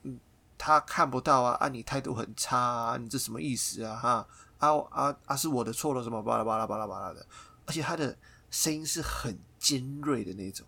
[0.04, 0.18] 嗯，
[0.56, 3.94] 他看不到啊，啊，你态度很差啊，你这什么意思啊？
[3.94, 7.26] 哈，啊啊啊，是我的错了，什么巴拉巴拉巴拉巴拉的，
[7.66, 8.16] 而且他的
[8.50, 10.66] 声音是很尖锐的那种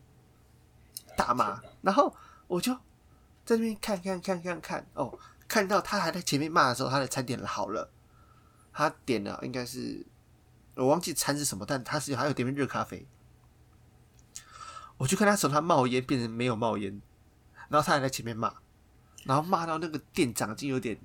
[1.16, 2.14] 大骂，然后
[2.48, 2.74] 我就
[3.46, 5.18] 在那边看看看看看，哦，
[5.54, 7.88] 看到他还在前面骂的时候，他的餐点好了，
[8.72, 10.04] 他点了应该是
[10.74, 13.06] 我忘记餐是什么，但他是还有点杯热咖啡。
[14.96, 17.00] 我就看他从他冒烟变成没有冒烟，
[17.68, 18.52] 然后他还在前面骂，
[19.22, 20.98] 然后骂到那个店长已经有点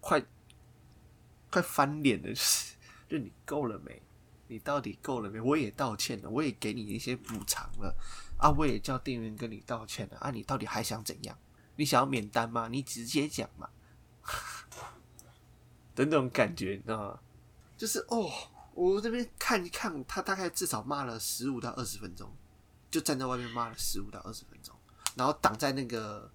[0.00, 0.22] 快
[1.50, 2.74] 快翻脸了，就是
[3.08, 4.02] 就你够了没？
[4.48, 5.40] 你到底够了没？
[5.40, 7.96] 我也道歉了，我也给你一些补偿了
[8.36, 11.38] 啊，我也叫店员跟你道歉了啊，你到底还想怎样？
[11.76, 12.68] 你想要免单吗？
[12.68, 13.68] 你直接讲嘛，
[15.94, 17.20] 的那种感觉，你知道吗？
[17.76, 18.30] 就是哦，
[18.74, 22.30] 我这边看一看，他大概至少骂了十五到二十分钟，
[22.90, 24.74] 就站在外面骂了十五到二十分钟，
[25.14, 26.30] 然后挡在那个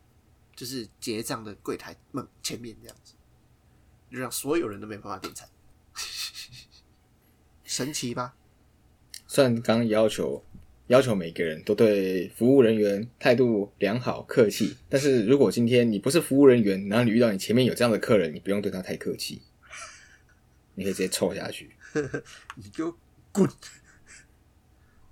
[0.55, 3.13] 就是结账的柜台门前面这样子，
[4.11, 5.47] 就让所有人都没办法点餐，
[7.63, 8.33] 神奇吧？
[9.27, 10.43] 虽然刚刚要求
[10.87, 19.41] 要求每个人都对服务人员态度良好、客气，但是如果今天你不是服务人员，然后你遇到你前面有这样的客人，你不用对他太客气，
[20.75, 21.71] 你可以直接臭下去。
[22.55, 22.95] 你给我
[23.31, 23.49] 滚！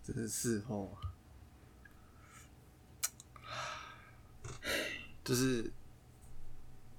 [0.03, 0.89] 真的是哦，
[5.23, 5.71] 就是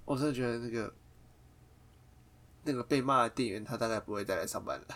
[0.03, 0.93] 我真的觉得那个
[2.63, 4.87] 那个被骂的店员，他大概不会再来上班了。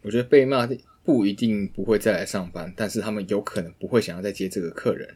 [0.00, 0.66] 我觉得被骂
[1.04, 5.08] 不一定不会再来上班，但是他们有可能不会想要再接这个客人。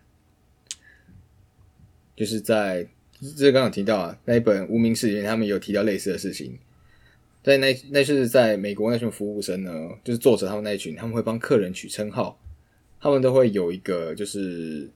[2.17, 2.89] 就是在
[3.37, 6.59] 这刚刚提到啊，那一本《无名氏》里面，他们有提到类似的事情。
[7.43, 9.71] 在那那是在美国那群服务生呢，
[10.03, 12.41] 就是作者他们那一群，他们会帮客人取称号，
[12.99, 14.91] 他们都会有一个就是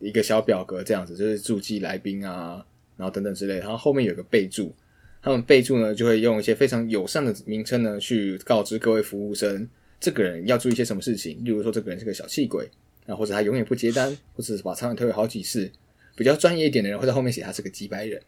[0.00, 4.74] 一个小表格这样子，就是注记来宾啊，然后等等之类，然后后面有个备注，
[5.22, 9.68] 他们备注呢就会用一些非常友善的名称呢去告知各位服务生，
[10.00, 12.70] 这个人要注意一些什么事情，例如说这个人是个小气鬼
[13.06, 15.70] 啊，或者他永远不接单，或者是把餐点退回好几次，
[16.16, 18.22] 比较专业一点的人会在后面写他是个几百人，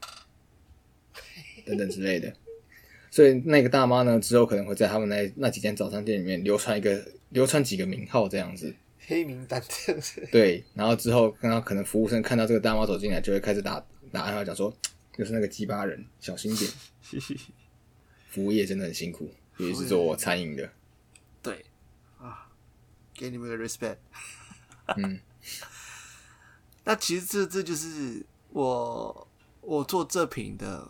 [1.64, 2.32] 等等之类的。
[3.10, 8.74] 所以那个大妈呢，之后可能会在他们那那几间早餐店里面流传一个流传几个名号这样子。
[9.06, 10.28] 黑名单这样子。
[10.30, 14.72] 对，然后之后刚刚可能服务生看到这个大妈走进来，就会开始打打暗号讲说，
[15.16, 16.70] 就是那个鸡巴人，小心点。
[18.30, 20.70] 服务业真的很辛苦，尤其是做餐饮的。
[21.42, 21.64] 对
[22.18, 22.48] 啊，
[23.14, 23.98] 给你们个 respect。
[24.96, 25.20] 嗯，
[26.84, 29.28] 那其实这这就是我
[29.60, 30.86] 我做这瓶的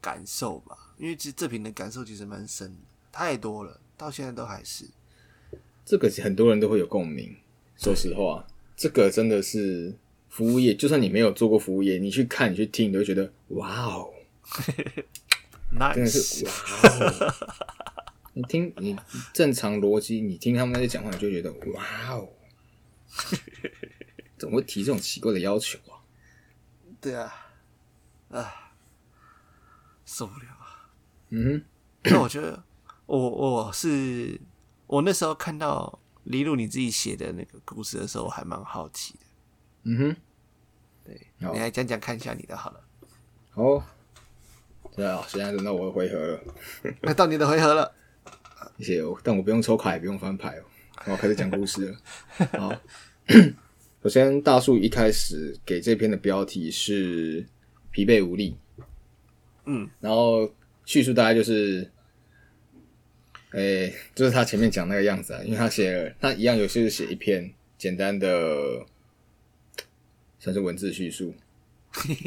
[0.00, 2.78] 感受吧，因为其实这瓶的感受其实蛮深的，
[3.10, 4.84] 太多了，到现在都还是。
[5.84, 7.36] 这个很多人都会有共鸣。
[7.76, 9.96] 说实话，这个真的是
[10.28, 14.10] 服务业，就算你没有做过服务业，你去看、你去听，你都会觉得哇哦，
[15.94, 17.34] 真的是哇哦。
[18.32, 18.96] 你听，你
[19.32, 22.28] 正常逻辑，你听他们那些讲话，你就觉得哇哦，
[24.38, 25.98] 怎么会提这种奇怪的要求啊？
[27.00, 27.32] 对啊，
[28.30, 28.72] 啊，
[30.04, 30.90] 受不了啊！
[31.30, 31.64] 嗯哼，
[32.10, 32.62] 那我觉得，
[33.06, 34.40] 我我是
[34.86, 35.98] 我那时候看到。
[36.24, 39.20] 李鲁你自己写的那个故事的时候，我还蛮好奇的。
[39.84, 40.16] 嗯哼，
[41.02, 42.84] 对，你来讲讲看一下你的好了。
[43.48, 43.82] 好，
[44.94, 46.40] 对啊，现在轮到我的回合了。
[47.00, 47.90] 那到你的回合了。
[48.80, 50.62] 谢谢，但我不用抽卡，也不用翻牌哦。
[51.12, 51.96] 我开始讲故事了。
[52.58, 52.80] 好，
[54.02, 57.46] 首先大树一开始给这篇的标题是
[57.90, 58.56] 疲惫无力。
[59.66, 60.52] 嗯，然后
[60.84, 61.90] 叙述大概就是。
[63.52, 68.86] 诶，就是他前面讲那个样子啊，因为他写了，他一样有些是写一篇简单的，
[70.38, 71.34] 算是文字叙述，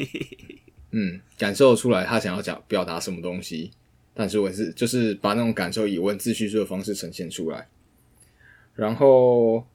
[0.92, 3.72] 嗯，感受出来他想要讲表达什么东西，
[4.14, 7.68] 但是文字就是把那种感受以文字叙述的方式呈现出来。
[8.76, 9.66] 然后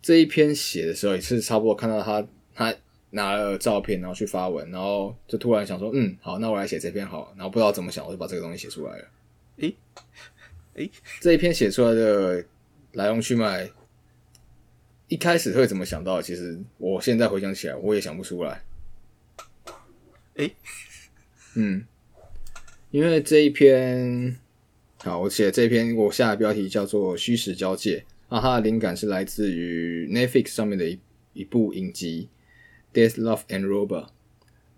[0.00, 2.74] 这一篇写的时候也是差不多看到他他
[3.10, 9.08] 拿了照片，然后去发文，然后就突然想说，嗯，好，那我来写这篇好，然后不知道怎么想，我就把这个东西写出来了。
[9.58, 9.74] 诶。
[10.74, 12.44] 诶，这一篇写出来的
[12.94, 13.70] 来龙去脉，
[15.06, 16.20] 一开始会怎么想到？
[16.20, 18.60] 其实我现在回想起来，我也想不出来。
[20.34, 20.52] 诶，
[21.54, 21.86] 嗯，
[22.94, 24.38] 因为这一篇，
[24.98, 31.00] 好，我写这篇，我下的标题叫做“虚实交界”，啊，它的灵感是来自于 Netflix 上面的一
[31.32, 32.28] 一部影集
[32.96, 34.06] 《Death, Love and Robot》，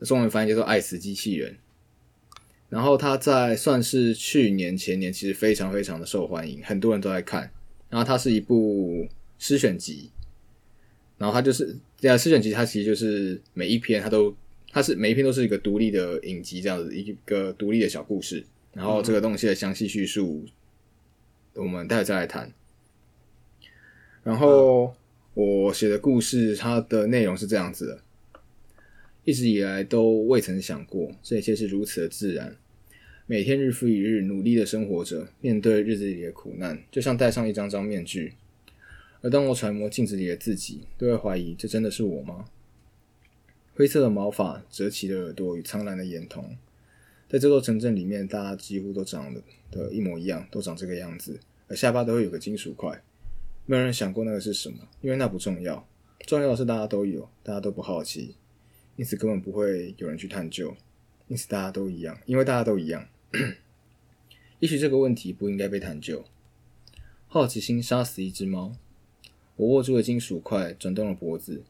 [0.08, 1.52] 中文翻译叫做《爱死机器人》。
[2.70, 7.50] 然后他在算是去年前年，其实非常非常的受欢迎，很多人都在看。
[7.90, 9.06] 然后它是一部
[9.38, 10.10] 诗选集，
[11.18, 14.34] 然后它就是这样诗选集，它其实就是每一篇它都
[14.76, 18.44] 它是每一篇都是一个独立的影集，这样子一个独立的小故事。
[18.74, 20.44] 然后这个东西的详细叙述，
[21.54, 22.52] 我们待会再来谈。
[24.22, 24.94] 然后
[25.32, 28.00] 我写的故事，它的内容是这样子的。
[29.24, 32.54] 一直以来都未曾想过，这一切是如此的自然。
[33.24, 38.34] 每天日复一日努力的生活着，面对日子里的苦难，就像戴上一张张面具。
[39.22, 42.44] 而当我揣摩镜子里的自己，都会怀疑：这真的是我吗？
[43.76, 46.56] 灰色的毛发，折起的耳朵与苍蓝的眼瞳，
[47.28, 51.38] 在这座城镇里面，大家几乎都长得的一模一样，都长这个样子。
[51.68, 53.02] 而下巴都会有个金属块，
[53.66, 55.86] 没有人想过那个是什么，因为那不重要。
[56.26, 58.34] 重要的是大家都有，大家都不好奇。
[58.96, 60.74] 因此根本不会有人去探究，
[61.28, 63.06] 因此大家都一样，因为大家都一样。
[64.60, 66.24] 也许这个问题不应该被探究。
[67.28, 68.72] 好奇心杀死一只猫。
[69.56, 71.62] 我握住了金属块，转动了脖子，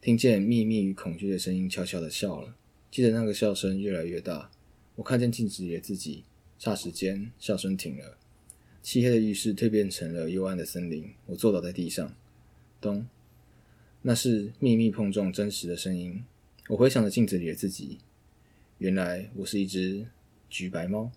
[0.00, 2.54] 听见秘密与恐惧的声音，悄悄的笑了。
[2.88, 4.48] 记得那个笑声越来越大。
[4.94, 6.22] 我看见镜子里的自己，
[6.60, 8.16] 霎时间笑声停了。
[8.80, 11.10] 漆黑的浴室蜕变成了幽暗的森林。
[11.26, 12.14] 我坐倒在地上，
[12.80, 13.08] 咚，
[14.02, 16.22] 那是秘密碰撞真实的声音。
[16.68, 17.98] 我回想着镜子里的自己，
[18.78, 20.06] 原来我是一只
[20.48, 21.10] 橘白猫，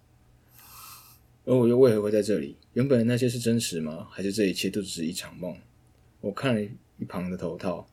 [1.46, 2.56] 而我又为何会在这里？
[2.74, 4.08] 原本的那些是真实吗？
[4.10, 5.56] 还是这一切都只是一场梦？
[6.20, 6.62] 我看了
[6.98, 7.88] 一旁的头套，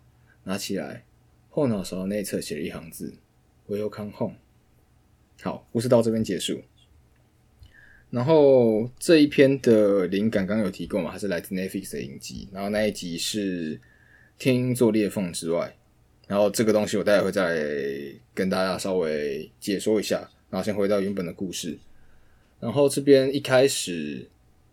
[0.49, 1.05] 拿起来，
[1.51, 3.13] 后脑勺内侧写了一行字
[3.69, 4.37] ：“Welcome home。”
[5.43, 6.63] 好，故事到这边结束。
[8.09, 11.11] 然后这一篇的灵感刚有提过嘛？
[11.13, 13.79] 它是来自 Netflix 的影集，然后那一集是
[14.39, 15.77] 天鹰座裂缝之外。
[16.27, 17.63] 然后这个东西我待会会再
[18.33, 20.31] 跟大家稍微解说一下。
[20.49, 21.77] 然后先回到原本的故事。
[22.59, 24.27] 然后这边一开始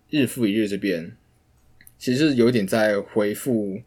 [0.10, 1.12] 日复一日这边，
[2.00, 3.82] 其实有点在回复，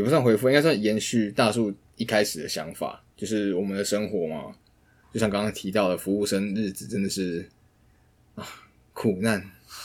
[0.00, 4.54] 也不算回复，应该算延续大树一开始的想法，就是我们的生活嘛，
[5.12, 7.48] 就像刚刚提到的，服务生日子真的是
[8.34, 8.44] 啊
[8.92, 9.40] 苦难，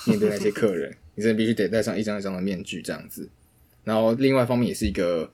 [0.07, 3.29] 面对那些客人，你真的必须得戴上一张一张的面具这样子。
[3.83, 5.31] 然后另外一方面也是一个。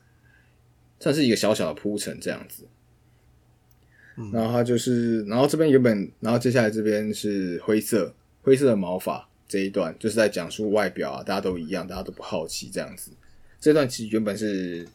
[1.03, 2.63] 算是一个小小的铺陈这样子，
[4.31, 8.13] 然后它就是，然后这边原本，然后接下来这边是灰色
[8.43, 13.09] 灰色的毛发这一段，就是在讲述外表啊，大家都一样，大家都不好奇这样子。
[13.61, 14.85] 这段其实原本是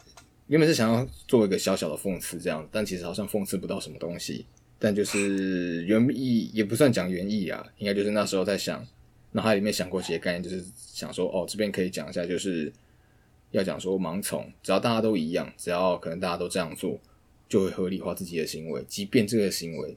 [0.48, 4.44] 原本是想要做一个小小的讽刺这样，但其实好像讽刺不到什么东西。
[4.78, 8.86] 但就是原意也不算讲原意啊，应该就是那时候在想，
[9.32, 12.70] 脑海里面想过这些概念，就是想说哦，这边可以讲一下，就是
[13.52, 17.00] 要讲说盲从，只要大家都一样，只要可能大家都这样做，
[17.48, 19.96] 就会合理化自己的行为，即便这个行为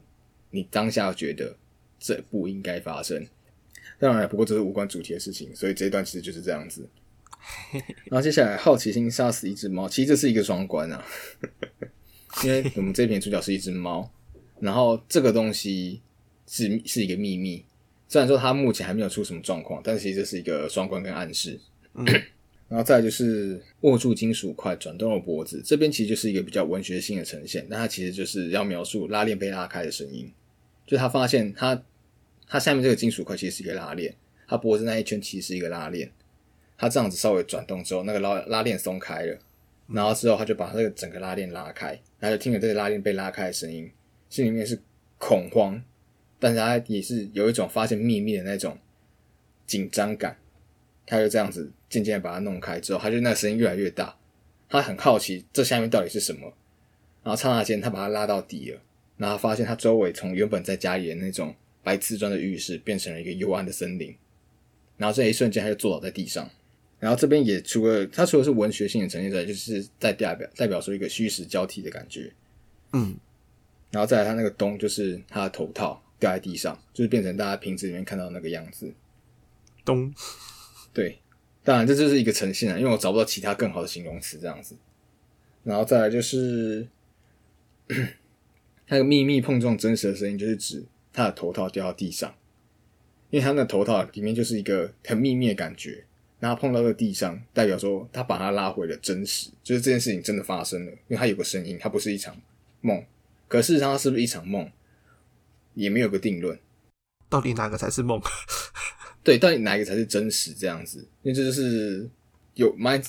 [0.51, 1.57] 你当下觉得
[1.99, 3.27] 这不应该发生。
[3.99, 6.87] 当然，不过这是无关主题的事情，所以这一段其实就是这样子。
[8.05, 11.05] 然后接下来，好奇心杀死一只猫，其实这是一个双关啊，
[12.43, 14.09] 因为我们这篇主角是一只猫，
[14.59, 16.01] 然后这个东西
[16.47, 17.63] 是是一个秘密，
[18.07, 21.59] 虽然说它目前还没有出什么状况，但是其实这是一个双关跟暗示。
[22.69, 30.31] 然后再来就是握住金属块，转动了脖子，这边其实就是一个比较文学性的呈现，那它其实就是要描述拉链被拉开的声音，
[30.85, 31.83] 就他发现他
[32.47, 34.13] 他下面这个金属块其实是一个拉链，
[34.47, 36.11] 他脖子那一圈其实是一个拉链，
[36.79, 39.37] 他这样子稍微转动之后，那个拉拉链松开了，
[39.89, 41.87] 然后之后他就把那个整个拉链拉开，
[42.19, 43.91] 然后就听着这个拉链被拉开的声音，
[44.29, 44.79] 心里面是
[45.17, 45.83] 恐慌，
[46.39, 48.77] 但是他也是有一种发现秘密的那种
[49.67, 50.37] 紧张感，
[51.05, 54.17] 他就这样子渐渐的把它弄开之后，他就那个声音越来越大，
[54.69, 56.53] 他很好奇这下面到底是什么，
[57.23, 58.79] 然后刹那间他把它拉到底了，
[59.17, 61.53] 然后发现他周围从原本在家里的那种
[61.83, 64.15] 白瓷砖的浴室变成了一个幽暗的森林，
[64.95, 66.49] 然后这一瞬间他就坐倒在地上，
[66.99, 72.31] 然后这边也除了它除了是文学性的呈现之外，就是在代表代表说一个虚实交替的感觉，
[72.93, 73.15] 嗯，
[73.91, 78.91] 然后再来它那个咚就是它的头套掉在地上，就是变成大家瓶子里面看到那个样子，
[79.85, 80.13] 咚，
[80.93, 81.19] 对，
[81.63, 84.75] 当然这就是一个呈现啊，因为我找不到其他更好的形容词这样子。
[85.63, 86.87] 然后再来就是
[88.87, 90.83] 那个秘密碰撞真实的声音，就是指
[91.13, 92.33] 他的头套掉到地上，
[93.29, 96.05] 因为他那头套里面就是一个很秘密的感觉，
[96.39, 102.35] 然后碰到了地上，代表说他把他拉回了真实，就是这件事情真的发生了，因为他有个声音，它不是一场
[102.81, 103.03] 梦。
[103.47, 104.71] 可事实上，它是不是一场梦，
[105.73, 106.57] 也没有个定论。
[107.27, 108.21] 到底哪个才是梦？
[109.23, 110.53] 对，到底哪一个才是真实？
[110.53, 112.09] 这样子，因为这就是
[112.53, 113.01] 有蛮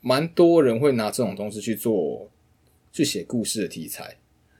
[0.00, 2.30] 蛮多人会拿这种东西去做
[2.92, 4.16] 去写故事的题材，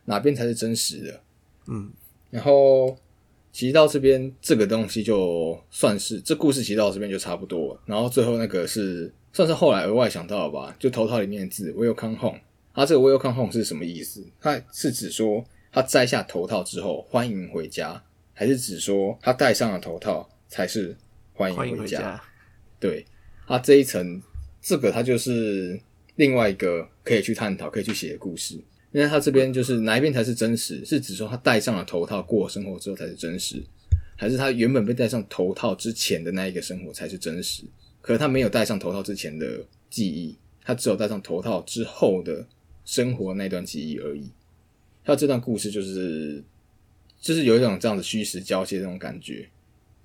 [0.07, 1.23] 哪边才是真实的？
[1.67, 1.93] 嗯，
[2.31, 2.97] 然后
[3.59, 7.81] 其实到这边这个东西就算是这故事，其实到这边就差不多了。
[7.87, 12.39] 然后最后那个是算是后来额外想到的吧，就头套里面的字 “Welcome Home”，
[12.73, 14.25] 它这个 “Welcome Home” 是什么意思？
[14.41, 18.01] 它是指说他摘下头套之后欢迎回家，
[18.33, 20.97] 还是指说他戴上了头套才是
[21.33, 21.81] 欢迎回家？
[21.81, 22.23] 回家。
[22.79, 23.05] 对，
[23.49, 24.23] 它这一层，
[24.63, 25.81] 这个它就是
[26.15, 28.63] 另外一个可以去探讨、可以去写的故事。
[28.93, 33.63] 因为他这边就是哪一边才是真实，是指说他戴上了头套过生活之后才是真实，
[34.17, 37.65] 还是他原本被戴上头套之前的那一个生活才是真实？
[38.01, 42.47] 可是他没有戴上头套之前的记忆，他只有戴上头套之后的
[42.85, 44.31] 生活那段记忆而已。
[45.05, 46.43] 他这段故事就是
[47.21, 49.49] 就是有一种这样子虚实交接的那种感觉，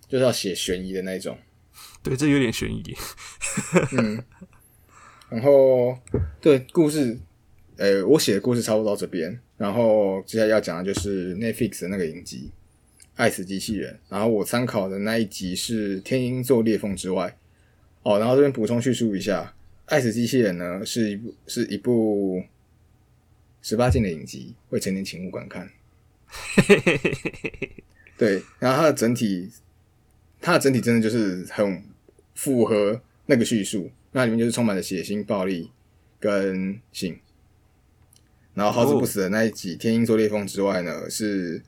[0.08, 1.38] 就是要写悬疑的那种。
[2.04, 2.84] 对，这有点悬疑。
[3.94, 4.24] 嗯
[5.30, 5.98] 然后
[6.40, 7.18] 对故事，
[7.78, 9.40] 呃，我写的故事差不多到这边。
[9.58, 12.52] 然后接下来要讲的就是 Netflix 的那个影集
[13.16, 13.94] 《爱死机器人》。
[14.10, 17.28] 然后我参考的那一集是《天鹰座裂缝之外》。
[18.04, 19.42] 哦，然后这边补充叙述一下，
[19.86, 22.44] 《爱死机器人》呢是一部是一部
[23.62, 25.70] 十八禁的影集，未成年请勿观看。
[28.18, 29.50] 对，然后它的整体，
[30.42, 31.82] 它的整体真的就是很
[32.36, 35.72] 符合那个叙述，那里面就是充满了血腥、暴力
[36.20, 37.18] 跟性。
[38.54, 41.62] 然后好死不死的那一集《天鹰座裂缝》之外呢，是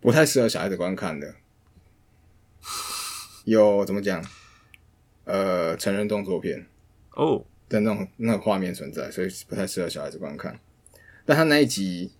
[0.00, 1.34] 不太适合小孩子观看的，
[3.44, 4.24] 有怎么讲？
[5.24, 6.66] 呃，成人动作片
[7.12, 10.60] 哦，的那种那个画面存在，所以不太适合小孩子观看。
[11.24, 12.12] 但他那一集，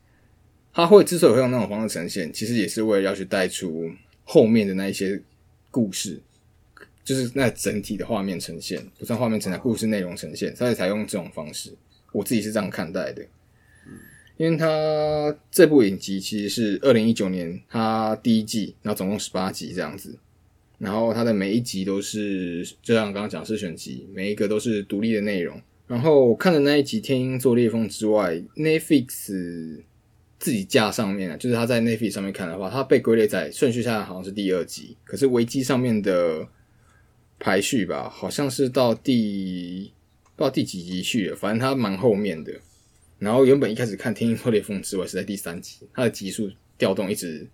[0.73, 3.93] 他会之所以会用那种方式呈现，其实也是为了要去带出
[4.25, 5.21] 后面的那一些
[5.71, 6.23] 故事，
[7.05, 11.77] 就是那整体的画面呈现，不算画面呈现，故事内容呈现，所以才用这种方式。
[12.15, 13.23] 我自己是这样看待的，
[14.39, 20.19] 因为他这部影集其实是二零一九年他第一季，然后总共十八集这样子。
[20.77, 25.59] 然后它的每一集都是，就像刚刚讲是选集，每一个都是独立的内容。
[25.87, 29.83] 然后我看的那一集《天鹰座裂缝》之外，Netflix
[30.39, 36.47] 自己架上面啊，就是他在 Netflix 上面看的话，它被归类在顺序下来好像是第二集，可是维基上面的
[37.39, 39.93] 排序吧，好像是到第
[40.37, 42.53] 不知道第几集去了，反正它蛮后面的。
[43.19, 47.47] 然后原本一开始看《天鹰破裂缝之外》是在第三集，它的集数调动一直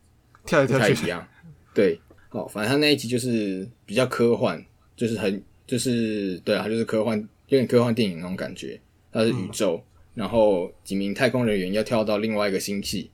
[0.46, 1.26] 跳来跳一样。
[1.74, 2.00] 对，
[2.30, 4.64] 哦，反正他那一集就是比较科幻，
[4.96, 7.18] 就是很就是对啊，它就是科幻，
[7.48, 8.80] 有点科幻电影那种感觉。
[9.12, 9.82] 它是宇宙，
[10.14, 13.10] 然后几名太空人员要跳到另外一个星系，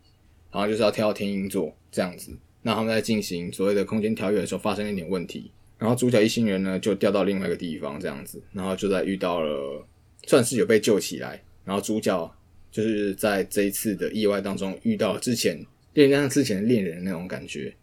[0.53, 2.31] 然后就是要跳到天鹰座这样子。
[2.63, 9.87] 那他们在进行所谓的空间跳跃的时候，发生了一点问题，然后主角一行人呢就掉到另外一个地方这样子，然后就在遇到了，
[10.27, 12.35] 算是有被救起来，然后主角
[12.71, 15.65] 就是在这一次的意外当中遇到了之前
[15.95, 17.75] 恋上之前的恋人那种感觉，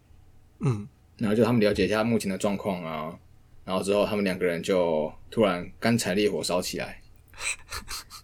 [0.60, 0.86] 嗯，
[1.18, 3.18] 然后就他们了解一下目前的状况啊，
[3.64, 7.00] 然后之后他们两个人就突然干柴烈火烧起来，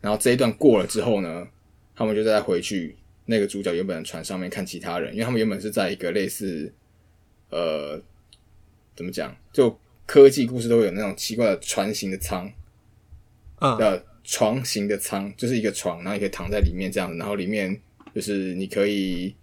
[0.01, 1.47] 然后这一段过了之后呢，
[1.95, 2.97] 他们就再回去
[3.27, 6.73] 那个主角原本的船上面看其他人，因为他们原本是在一个类似
[7.51, 8.01] 呃
[9.01, 9.75] 怎么讲，就
[10.05, 12.53] 科技故事都会有那种奇怪的船型的舱，
[13.59, 17.81] 嗯，的床型的舱，就是一个床，然后你可以躺在里面这样子，然后里面
[18.15, 19.35] 就是你可以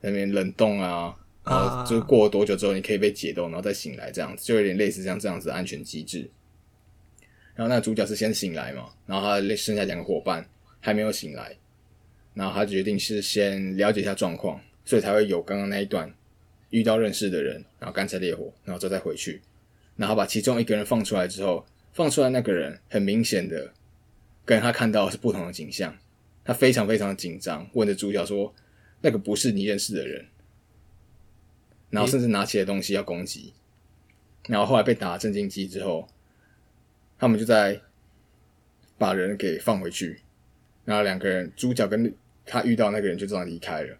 [0.00, 1.14] 在那边冷冻啊，
[1.44, 6.30] 然后就是过了多久之后你可以被解冻，然后再醒来这样子，就有点类似像这样子的安全机制。
[7.54, 10.48] 然后那个主角是先醒来嘛，然后他剩下两个伙伴
[10.80, 11.54] 还没有醒来，
[12.32, 16.10] 然后他决定是先了解一下状况，所以才会有刚刚那一段
[16.70, 19.42] 遇到认识的人，然后干柴烈火，然后之后再回去，
[19.96, 23.72] 然后把其中一个人放出来之后，放出来那个人很明显的
[24.44, 25.96] 跟他看到是不同的景象，
[26.44, 28.54] 他非常非常紧张，问着主角说
[29.02, 30.26] ：“那个不是你认识的人。”
[31.90, 33.52] 然后甚至拿起了东西要攻击，
[34.46, 36.08] 然后后来被打镇静剂之后，
[37.18, 37.80] 他们就在
[38.96, 40.20] 把人给放回去，
[40.84, 42.14] 然后两个人主角跟
[42.46, 43.96] 他遇到那个人就这样离开了。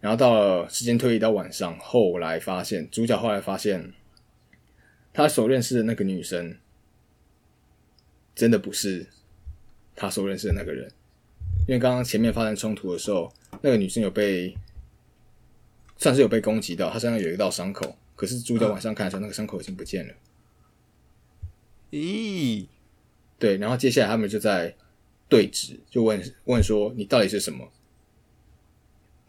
[0.00, 3.92] 然后到了时间推移到晚上，后来发现主角后来发现，
[5.12, 6.56] 他所认识的那个女生，
[8.34, 9.08] 真的不是
[9.96, 10.88] 他所认识的那个人，
[11.66, 14.56] 因为刚刚前面发生冲突的时候，那个女生有被
[15.96, 20.14] 算是有被攻击到，她身上有一道伤口，可是主角晚上看的时候，那个伤口已经不见了。
[21.90, 22.66] 咦，
[23.36, 24.76] 对，然后接下来他们就在
[25.28, 27.68] 对峙，就问问说你到底是什么？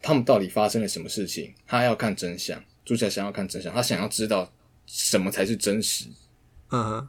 [0.02, 1.54] 他们到底发生了什么事情？
[1.66, 4.50] 他要看真相，主角想要看真相，他想要知道
[4.86, 6.06] 什么才是真实。
[6.70, 7.08] 嗯哼，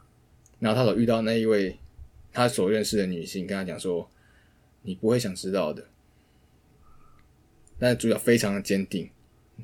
[0.58, 1.78] 然后他所遇到那一位
[2.32, 4.10] 他所认识的女性，跟他讲说
[4.82, 5.86] ：“你不会想知道的。”
[7.78, 9.10] 但是主角非常的坚定，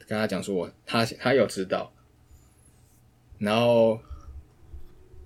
[0.07, 1.93] 跟他讲说：“他他要知道。”
[3.39, 4.01] 然后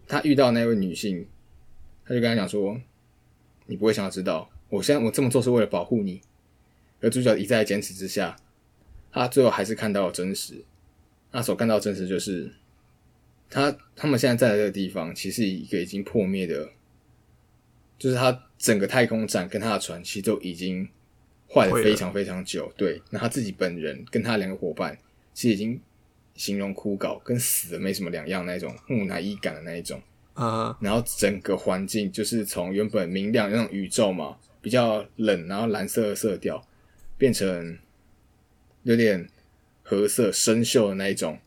[0.08, 1.28] 他遇到那位女性，
[2.04, 2.80] 他就跟他讲说
[3.66, 6.20] ：“你不会想要知道，我现在我这么做是为了保护你。”
[7.02, 8.36] 而主角一再坚持之下，
[9.12, 10.64] 他最后还是看到了真实。
[11.30, 12.52] 他所看到的真实就是，
[13.50, 16.68] 他他们现在在的这个地方，其实一个已经破灭的，
[17.98, 20.88] 就是他整个太空站跟他的船其实都已经
[21.48, 22.70] 坏的非常非常久。
[22.76, 24.98] 对，那他自己本人跟他两个伙伴，
[25.32, 25.80] 其实已经
[26.34, 30.00] 形容枯槁，跟死了没什么两样那种木乃伊感的那一种。
[30.34, 36.62] 啊然后整个环境就是从原本明亮的那种宇宙嘛，比较冷，然后蓝色的色调，
[37.22, 37.78] 变成
[38.82, 39.28] 有点
[39.84, 41.38] 褐色生锈的那一种，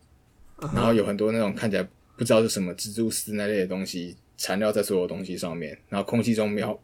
[0.74, 6.80] 然后有很多那种看起来不知道是什么蜘蛛丝那类的东西缠绕在所有东西上面，然后空气中飘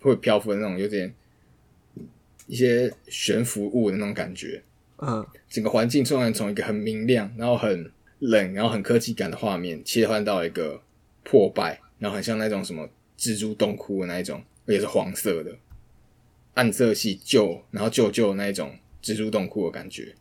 [0.00, 1.10] 会漂浮的那种有点
[2.46, 4.62] 一些悬浮物的那种感觉，
[4.98, 5.26] 嗯。
[5.48, 10.82] 整个环境突然从一个很明亮，然后很冷，然后很科技感的画面，切换到一个
[11.22, 12.86] 破败，然后很像那种什么
[13.16, 15.56] 蜘蛛洞窟的那一种，而且是黄色的，
[16.54, 20.14] 暗色系旧，然后旧旧的那一种蜘蛛洞窟的感觉。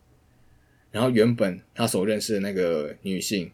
[0.92, 3.52] 然后原本他所认识的那个女性，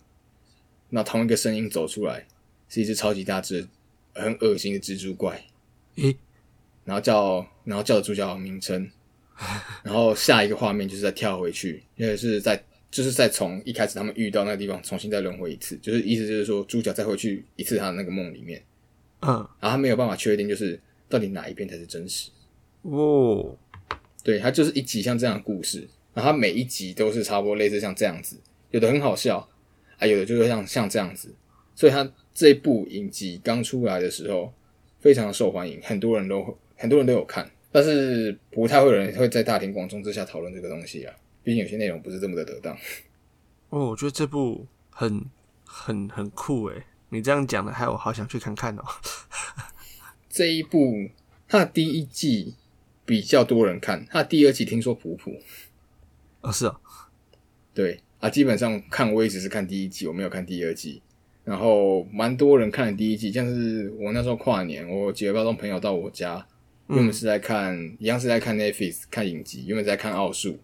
[0.90, 2.26] 那同一个声音走出来，
[2.68, 3.68] 是一只超级大只、
[4.14, 5.46] 很恶心的蜘蛛怪。
[5.96, 6.16] 咦，
[6.84, 8.90] 然后叫，然后叫主角的名称，
[9.84, 12.62] 然后下一个画面就是再跳回去，因为是在
[12.92, 18.62] 就是再从一开始他们遇到那个地方重新再轮回一次，就是意思就是说主角再回去一次他的那个梦里面，
[19.22, 22.30] 嗯，然后他没有办法确定就是到底哪一边才是真实，
[22.84, 23.58] 哦，
[24.24, 28.40] 对，它就是一集像这样的故事，然后它每一集都是差不多类似像这样子，
[28.72, 29.48] 有的很好笑，
[29.98, 31.34] 啊，有的就是像像这样子，
[31.76, 34.54] 所以它这部影集刚出来的时候
[35.00, 41.14] 非常受欢迎，很多人都很多人都有看，但是不太会有人会在大庭广众之下讨论这个东西啊，
[41.44, 42.78] 毕竟有些内容不是这么的得当。
[43.70, 45.26] 哦，我觉得这部很
[45.66, 48.84] 很很酷诶，你这样讲的，害我好想去看看哦。
[50.30, 51.10] 这一部
[51.48, 52.56] 它的第一季
[53.10, 55.36] 比较多人看，他第二季听说普普，
[56.42, 56.80] 哦，是啊，
[57.74, 61.02] 对啊，基本上看我也只是看第一季，我没有看第二季。
[61.44, 66.36] 然后蛮多人看了第一季，像是我那时候跨年，我几个高中朋友到我家，
[66.88, 70.60] 因为我们是在看，一样是在看 Netflix 看影集，原本在看奥数。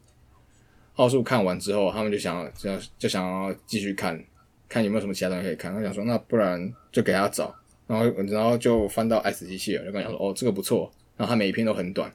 [0.97, 2.69] 奥数看完之后，他们就想要就
[2.99, 4.23] 就想要继续看，
[4.69, 5.73] 看有没有什么其他东西可以看。
[5.73, 7.55] 他想说，那不然就给他找，
[7.87, 10.91] 然后然后就翻到爱死机器人，就跟他说，哦，这个不错。
[11.17, 12.13] 然后他每一篇都很短，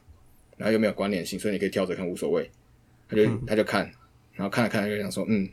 [0.61, 2.47] 然后又没有关联性，所以你可以跳着看无所谓。
[3.09, 3.83] 他就他就看，
[4.35, 5.49] 然后看了看，就想说，嗯，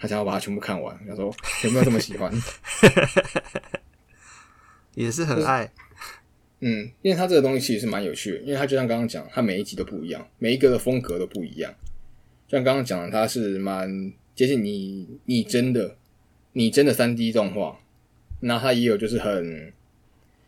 [0.00, 0.98] 他想要把它全部看完。
[1.08, 1.32] 他说
[1.62, 2.32] 有没有这么喜欢？
[4.96, 5.70] 也是很爱。
[6.58, 11.72] 嗯，因为他这个东西其实是蛮有趣的，因为他就像刚刚讲，他每一集都不一样，每一个的风格都不一样。
[12.48, 15.96] 像刚刚讲的，它是蛮接近你你真的
[16.54, 17.78] 你真的三 D 动画，
[18.40, 19.72] 那他也有就是很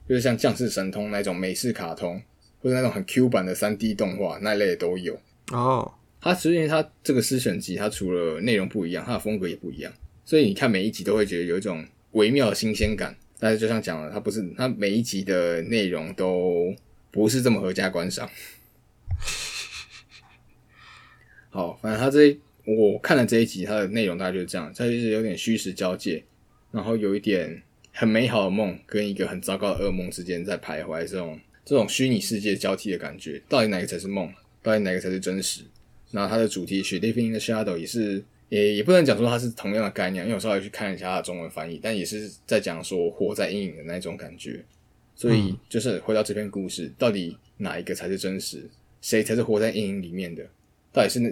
[0.08, 2.20] 就是像降世神通那种美式卡通，
[2.60, 5.18] 或者那种很 Q 版的三 D 动画那一类的都有。
[5.52, 9.92] 哦，它实际它这个诗选集，它除了内容不一样，它的风格也不一样，
[10.24, 13.16] 所以你看每一集都会觉得有一种微妙的新鲜感。
[13.38, 16.74] 但是就像讲了，它不是它每一集的内容都
[17.10, 18.28] 不是这么合家观赏。
[21.48, 26.22] 好，反正他这我看了这一集，它的内容大概就是这样，它就是有点虚实交界，
[26.70, 27.60] 然后有一点
[27.92, 31.40] 很美好的梦跟一个很糟糕的噩梦之间在徘徊，这种
[31.70, 34.28] 这种虚拟世界交替的感觉，到底哪个才是梦？
[34.60, 35.62] 到底哪个才是真实？
[36.10, 38.24] 然后它的主题曲《Living in the Shadow》也是。
[38.48, 44.60] 也也不能讲说它是同样的概念，因为我稍微去看一下它的中文翻译，但也是在讲说活在阴影的那种感觉。
[45.14, 48.68] 所以就是回到这篇故事，到底哪一个才是真实？
[49.00, 50.44] 谁才是活在阴影里面的？
[50.92, 51.30] 到底是那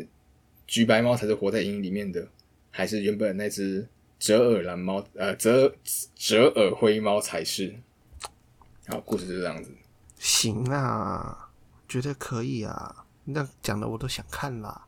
[0.69, 2.29] 橘白猫才是活在阴影里面的，
[2.71, 3.85] 还是原本那只
[4.21, 5.05] 折耳蓝猫？
[5.15, 5.75] 呃，折
[6.15, 7.75] 折耳灰猫才是？
[8.87, 9.73] 好，故事就是这样子。
[10.19, 11.51] 行啊，
[11.89, 14.87] 觉得可以啊，那讲的我都想看啦。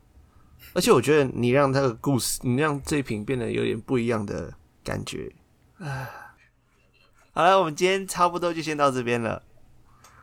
[0.74, 4.52] 而且我觉得你让这个故事，你让这瓶变得有点不一样的
[4.84, 5.32] 感觉。
[5.78, 6.08] 唉，
[7.32, 9.42] 好了，我们今天差不多就先到这边了。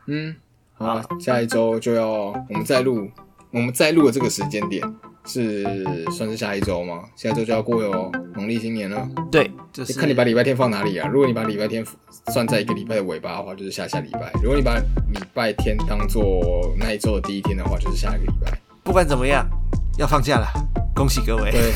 [0.06, 0.36] 嗯，
[0.74, 3.10] 好，下一周就要我们再录，
[3.50, 4.82] 我们再录的这个时间点
[5.28, 5.64] 是
[6.10, 7.04] 算是下一周吗？
[7.14, 9.08] 下周就要过哟农历新年了。
[9.30, 11.06] 对，就是看你把礼拜天放哪里啊？
[11.06, 11.84] 如果你把礼拜天
[12.32, 14.78] 算在一个礼拜的尾巴的话，就是下下礼拜；如果你把
[15.12, 18.58] 礼拜天当做那一周的第一天的话，就是下一个礼拜。
[18.82, 19.46] 不管怎么样。
[19.98, 20.46] 要放假了，
[20.94, 21.50] 恭喜各位！
[21.50, 21.72] 对，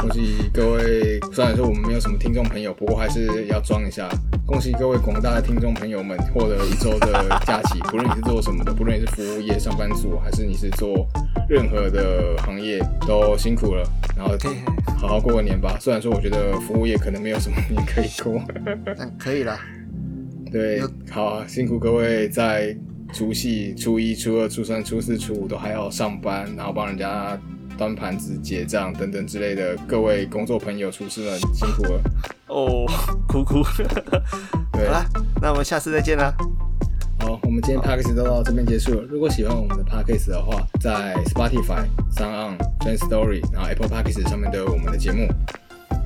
[0.00, 1.20] 恭喜各位。
[1.32, 4.08] 虽然说我们没有什么听众朋友，不过还是要装一下。
[4.46, 11.06] 恭喜各位广大的听众朋友们获得一周的假期，不论你是做什么的，不论你是服务业上班族，还是你是做
[11.48, 13.82] 任何的行业，都辛苦了。
[14.16, 14.34] 然后
[14.98, 15.76] 好好过个年吧。
[15.80, 18.42] 虽然说我觉得服务业可能没有什么年可以过，
[18.96, 19.58] 但可以啦。
[20.50, 22.76] 对，好，辛苦各位在。
[23.12, 27.40] 除夕、初一、初二、初三、初四、初五都还要上班，然后帮人家
[27.76, 29.76] 端盘子、结账等等之类的。
[29.86, 32.00] 各位工作朋友、厨师们辛苦了
[32.48, 32.86] 哦，
[33.28, 33.62] 哭哭。
[34.72, 35.04] 对，好了，
[35.40, 36.34] 那我们下次再见啦。
[37.20, 39.02] 好，我们今天 p a c k a g e 都到这边结束了。
[39.02, 43.68] 如果喜欢我们的 p a c k a g e 的话，在 Spotify、s o n j a n Story，然后
[43.68, 45.28] Apple p a c k a g e 上面都有我们的节目。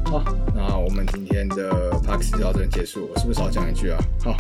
[0.05, 3.11] 好，那我们今天的 p a c k a g e 就到这边结束。
[3.12, 3.99] 我是不是少讲一句啊？
[4.23, 4.37] 好。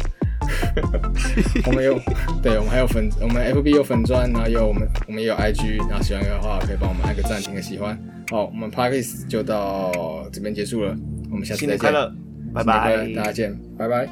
[1.66, 1.98] 我们有，
[2.42, 7.98] 对我们还有粉，我们 FB 有粉钻，然后有我们，我们也有 IG，然后喜欢的话可以帮我们按个赞，点个喜欢。
[8.30, 10.96] 好，我们 Parkes 就到这边结束了，
[11.30, 12.12] 我们下次再见，快乐，
[12.52, 14.06] 拜拜，大家见，拜拜，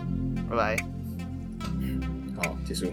[0.49, 0.76] 拜拜，
[2.37, 2.93] 好，结束。